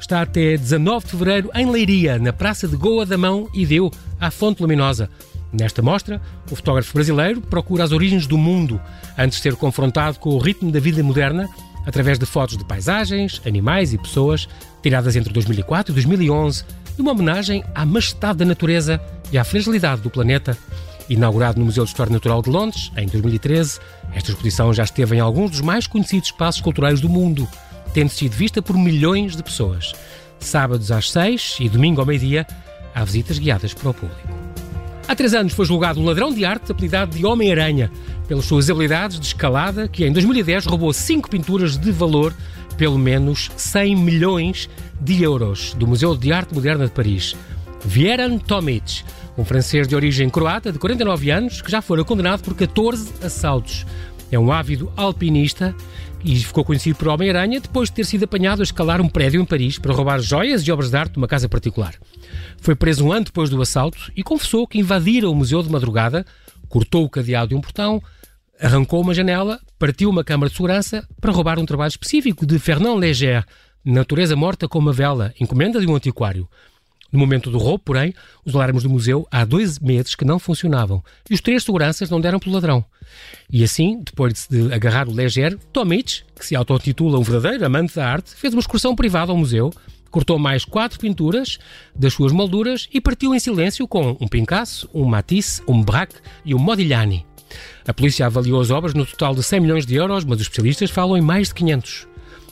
Está 0.00 0.22
até 0.22 0.56
19 0.56 1.06
de 1.06 1.10
fevereiro 1.10 1.50
em 1.56 1.68
Leiria, 1.68 2.20
na 2.20 2.32
Praça 2.32 2.68
de 2.68 2.76
Goa 2.76 3.04
da 3.04 3.18
Mão 3.18 3.48
e 3.52 3.66
Deu, 3.66 3.90
à 4.20 4.30
Fonte 4.30 4.62
Luminosa. 4.62 5.10
Nesta 5.52 5.80
mostra, 5.80 6.20
o 6.50 6.56
fotógrafo 6.56 6.92
brasileiro 6.92 7.40
procura 7.40 7.84
as 7.84 7.92
origens 7.92 8.26
do 8.26 8.36
mundo 8.36 8.80
antes 9.16 9.38
de 9.38 9.42
ser 9.42 9.56
confrontado 9.56 10.18
com 10.18 10.30
o 10.30 10.38
ritmo 10.38 10.70
da 10.70 10.78
vida 10.78 11.02
moderna 11.02 11.48
através 11.86 12.18
de 12.18 12.26
fotos 12.26 12.58
de 12.58 12.64
paisagens, 12.64 13.40
animais 13.46 13.94
e 13.94 13.98
pessoas 13.98 14.46
tiradas 14.82 15.16
entre 15.16 15.32
2004 15.32 15.90
e 15.90 15.94
2011, 15.94 16.64
numa 16.98 17.12
homenagem 17.12 17.64
à 17.74 17.86
majestade 17.86 18.38
da 18.38 18.44
natureza 18.44 19.00
e 19.32 19.38
à 19.38 19.44
fragilidade 19.44 20.02
do 20.02 20.10
planeta. 20.10 20.56
Inaugurado 21.08 21.58
no 21.58 21.64
Museu 21.64 21.84
de 21.84 21.90
História 21.90 22.12
Natural 22.12 22.42
de 22.42 22.50
Londres 22.50 22.92
em 22.94 23.06
2013, 23.06 23.80
esta 24.12 24.30
exposição 24.30 24.74
já 24.74 24.84
esteve 24.84 25.16
em 25.16 25.20
alguns 25.20 25.52
dos 25.52 25.60
mais 25.62 25.86
conhecidos 25.86 26.28
espaços 26.28 26.60
culturais 26.60 27.00
do 27.00 27.08
mundo, 27.08 27.48
tendo 27.94 28.10
sido 28.10 28.32
vista 28.32 28.60
por 28.60 28.76
milhões 28.76 29.34
de 29.34 29.42
pessoas. 29.42 29.94
Sábados 30.38 30.92
às 30.92 31.10
6 31.10 31.56
e 31.60 31.68
domingo 31.70 32.02
ao 32.02 32.06
meio-dia, 32.06 32.46
há 32.94 33.02
visitas 33.02 33.38
guiadas 33.38 33.72
para 33.72 33.88
o 33.88 33.94
público. 33.94 34.47
Há 35.08 35.16
três 35.16 35.32
anos 35.32 35.54
foi 35.54 35.64
julgado 35.64 35.98
um 35.98 36.04
ladrão 36.04 36.30
de 36.30 36.44
arte 36.44 36.70
apelidado 36.70 37.16
de 37.16 37.24
Homem-Aranha, 37.24 37.90
pelas 38.28 38.44
suas 38.44 38.68
habilidades 38.68 39.18
de 39.18 39.24
escalada, 39.24 39.88
que 39.88 40.04
em 40.04 40.12
2010 40.12 40.66
roubou 40.66 40.92
cinco 40.92 41.30
pinturas 41.30 41.78
de 41.78 41.90
valor, 41.90 42.34
pelo 42.76 42.98
menos 42.98 43.50
100 43.56 43.96
milhões 43.96 44.68
de 45.00 45.22
euros, 45.22 45.72
do 45.72 45.86
Museu 45.86 46.14
de 46.14 46.30
Arte 46.30 46.54
Moderna 46.54 46.84
de 46.84 46.92
Paris. 46.92 47.34
Vieran 47.82 48.36
Tomic, 48.36 49.02
um 49.38 49.46
francês 49.46 49.88
de 49.88 49.96
origem 49.96 50.28
croata 50.28 50.70
de 50.70 50.78
49 50.78 51.30
anos, 51.30 51.62
que 51.62 51.70
já 51.70 51.80
fora 51.80 52.04
condenado 52.04 52.42
por 52.42 52.54
14 52.54 53.10
assaltos. 53.24 53.86
É 54.30 54.38
um 54.38 54.52
ávido 54.52 54.92
alpinista 54.94 55.74
e 56.24 56.36
ficou 56.36 56.64
conhecido 56.64 56.96
por 56.96 57.08
Homem-Aranha 57.08 57.60
depois 57.60 57.88
de 57.88 57.96
ter 57.96 58.04
sido 58.04 58.24
apanhado 58.24 58.60
a 58.60 58.64
escalar 58.64 59.00
um 59.00 59.08
prédio 59.08 59.40
em 59.40 59.44
Paris 59.44 59.78
para 59.78 59.92
roubar 59.92 60.20
joias 60.20 60.66
e 60.66 60.72
obras 60.72 60.90
de 60.90 60.96
arte 60.96 61.12
de 61.12 61.18
uma 61.18 61.28
casa 61.28 61.48
particular. 61.48 61.94
Foi 62.60 62.74
preso 62.74 63.04
um 63.04 63.12
ano 63.12 63.26
depois 63.26 63.50
do 63.50 63.60
assalto 63.60 64.12
e 64.16 64.22
confessou 64.22 64.66
que 64.66 64.78
invadira 64.78 65.30
o 65.30 65.34
museu 65.34 65.62
de 65.62 65.70
madrugada, 65.70 66.26
cortou 66.68 67.04
o 67.04 67.10
cadeado 67.10 67.50
de 67.50 67.54
um 67.54 67.60
portão, 67.60 68.02
arrancou 68.60 69.00
uma 69.00 69.14
janela, 69.14 69.60
partiu 69.78 70.10
uma 70.10 70.24
câmara 70.24 70.50
de 70.50 70.56
segurança 70.56 71.06
para 71.20 71.32
roubar 71.32 71.58
um 71.58 71.66
trabalho 71.66 71.90
específico 71.90 72.44
de 72.44 72.58
Fernand 72.58 72.96
Léger, 72.96 73.44
Natureza 73.84 74.34
Morta 74.34 74.68
com 74.68 74.78
uma 74.78 74.92
Vela, 74.92 75.32
encomenda 75.40 75.80
de 75.80 75.86
um 75.86 75.94
antiquário. 75.94 76.48
No 77.10 77.18
momento 77.18 77.50
do 77.50 77.58
roubo, 77.58 77.78
porém, 77.78 78.12
os 78.44 78.54
alarmes 78.54 78.82
do 78.82 78.90
museu 78.90 79.26
há 79.30 79.44
dois 79.44 79.78
meses 79.78 80.14
que 80.14 80.24
não 80.24 80.38
funcionavam 80.38 81.02
e 81.28 81.34
os 81.34 81.40
três 81.40 81.64
seguranças 81.64 82.10
não 82.10 82.20
deram 82.20 82.38
pelo 82.38 82.54
ladrão. 82.54 82.84
E 83.50 83.64
assim, 83.64 84.02
depois 84.04 84.46
de 84.46 84.72
agarrar 84.72 85.08
o 85.08 85.14
Leger, 85.14 85.58
Tomic, 85.72 86.22
que 86.38 86.44
se 86.44 86.54
autotitula 86.54 87.18
um 87.18 87.22
verdadeiro 87.22 87.64
amante 87.64 87.94
da 87.94 88.06
arte, 88.06 88.34
fez 88.34 88.52
uma 88.52 88.60
excursão 88.60 88.94
privada 88.94 89.32
ao 89.32 89.38
museu, 89.38 89.72
cortou 90.10 90.38
mais 90.38 90.66
quatro 90.66 90.98
pinturas 90.98 91.58
das 91.94 92.12
suas 92.12 92.32
molduras 92.32 92.88
e 92.92 93.00
partiu 93.00 93.34
em 93.34 93.38
silêncio 93.38 93.88
com 93.88 94.16
um 94.20 94.28
Picasso, 94.28 94.88
um 94.92 95.04
Matisse, 95.04 95.62
um 95.66 95.82
Braque 95.82 96.16
e 96.44 96.54
um 96.54 96.58
Modigliani. 96.58 97.26
A 97.86 97.94
polícia 97.94 98.26
avaliou 98.26 98.60
as 98.60 98.70
obras 98.70 98.92
no 98.92 99.06
total 99.06 99.34
de 99.34 99.42
100 99.42 99.60
milhões 99.60 99.86
de 99.86 99.94
euros, 99.94 100.24
mas 100.24 100.36
os 100.36 100.42
especialistas 100.42 100.90
falam 100.90 101.16
em 101.16 101.22
mais 101.22 101.48
de 101.48 101.54
500. 101.54 102.06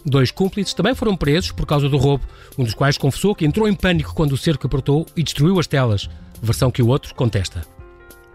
Dois 0.08 0.30
cúmplices 0.30 0.72
também 0.72 0.94
foram 0.94 1.16
presos 1.16 1.50
por 1.50 1.66
causa 1.66 1.88
do 1.88 1.96
roubo, 1.96 2.24
um 2.56 2.62
dos 2.62 2.74
quais 2.74 2.96
confessou 2.96 3.34
que 3.34 3.44
entrou 3.44 3.66
em 3.68 3.74
pânico 3.74 4.14
quando 4.14 4.32
o 4.32 4.36
cerco 4.36 4.68
apertou 4.68 5.04
e 5.16 5.22
destruiu 5.22 5.58
as 5.58 5.66
telas, 5.66 6.08
versão 6.40 6.70
que 6.70 6.80
o 6.80 6.86
outro 6.86 7.12
contesta. 7.12 7.62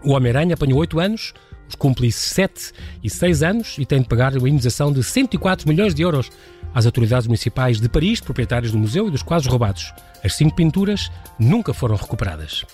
O 0.04 0.12
Homem-Aranha 0.12 0.52
apanhou 0.52 0.78
8 0.80 1.00
anos, 1.00 1.32
os 1.66 1.74
cúmplices 1.74 2.20
7 2.32 2.72
e 3.02 3.08
6 3.08 3.42
anos 3.42 3.76
e 3.78 3.86
tem 3.86 4.02
de 4.02 4.08
pagar 4.08 4.36
uma 4.36 4.48
indenização 4.48 4.92
de 4.92 5.02
104 5.02 5.66
milhões 5.66 5.94
de 5.94 6.02
euros 6.02 6.30
às 6.74 6.84
autoridades 6.84 7.26
municipais 7.26 7.80
de 7.80 7.88
Paris, 7.88 8.20
proprietários 8.20 8.72
do 8.72 8.78
museu 8.78 9.08
e 9.08 9.10
dos 9.10 9.22
quadros 9.22 9.50
roubados. 9.50 9.94
As 10.22 10.34
cinco 10.34 10.54
pinturas 10.54 11.10
nunca 11.38 11.72
foram 11.72 11.96
recuperadas. 11.96 12.64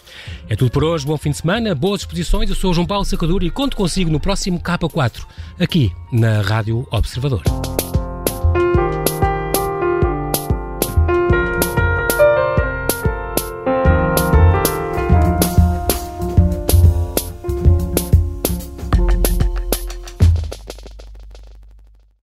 É 0.49 0.57
tudo 0.57 0.71
por 0.73 0.83
hoje, 0.83 1.07
bom 1.07 1.17
fim 1.17 1.31
de 1.31 1.37
semana, 1.39 1.75
boas 1.75 2.01
exposições. 2.01 2.51
Eu 2.51 2.57
sou 2.57 2.75
João 2.75 2.87
Paulo 2.87 3.05
Sacadura 3.05 3.45
e 3.45 3.51
conto 3.51 3.77
consigo 3.77 4.11
no 4.11 4.21
próximo 4.21 4.59
K4, 4.59 5.25
aqui 5.59 5.93
na 6.13 6.43
Rádio 6.43 6.87
Observador. 6.91 7.43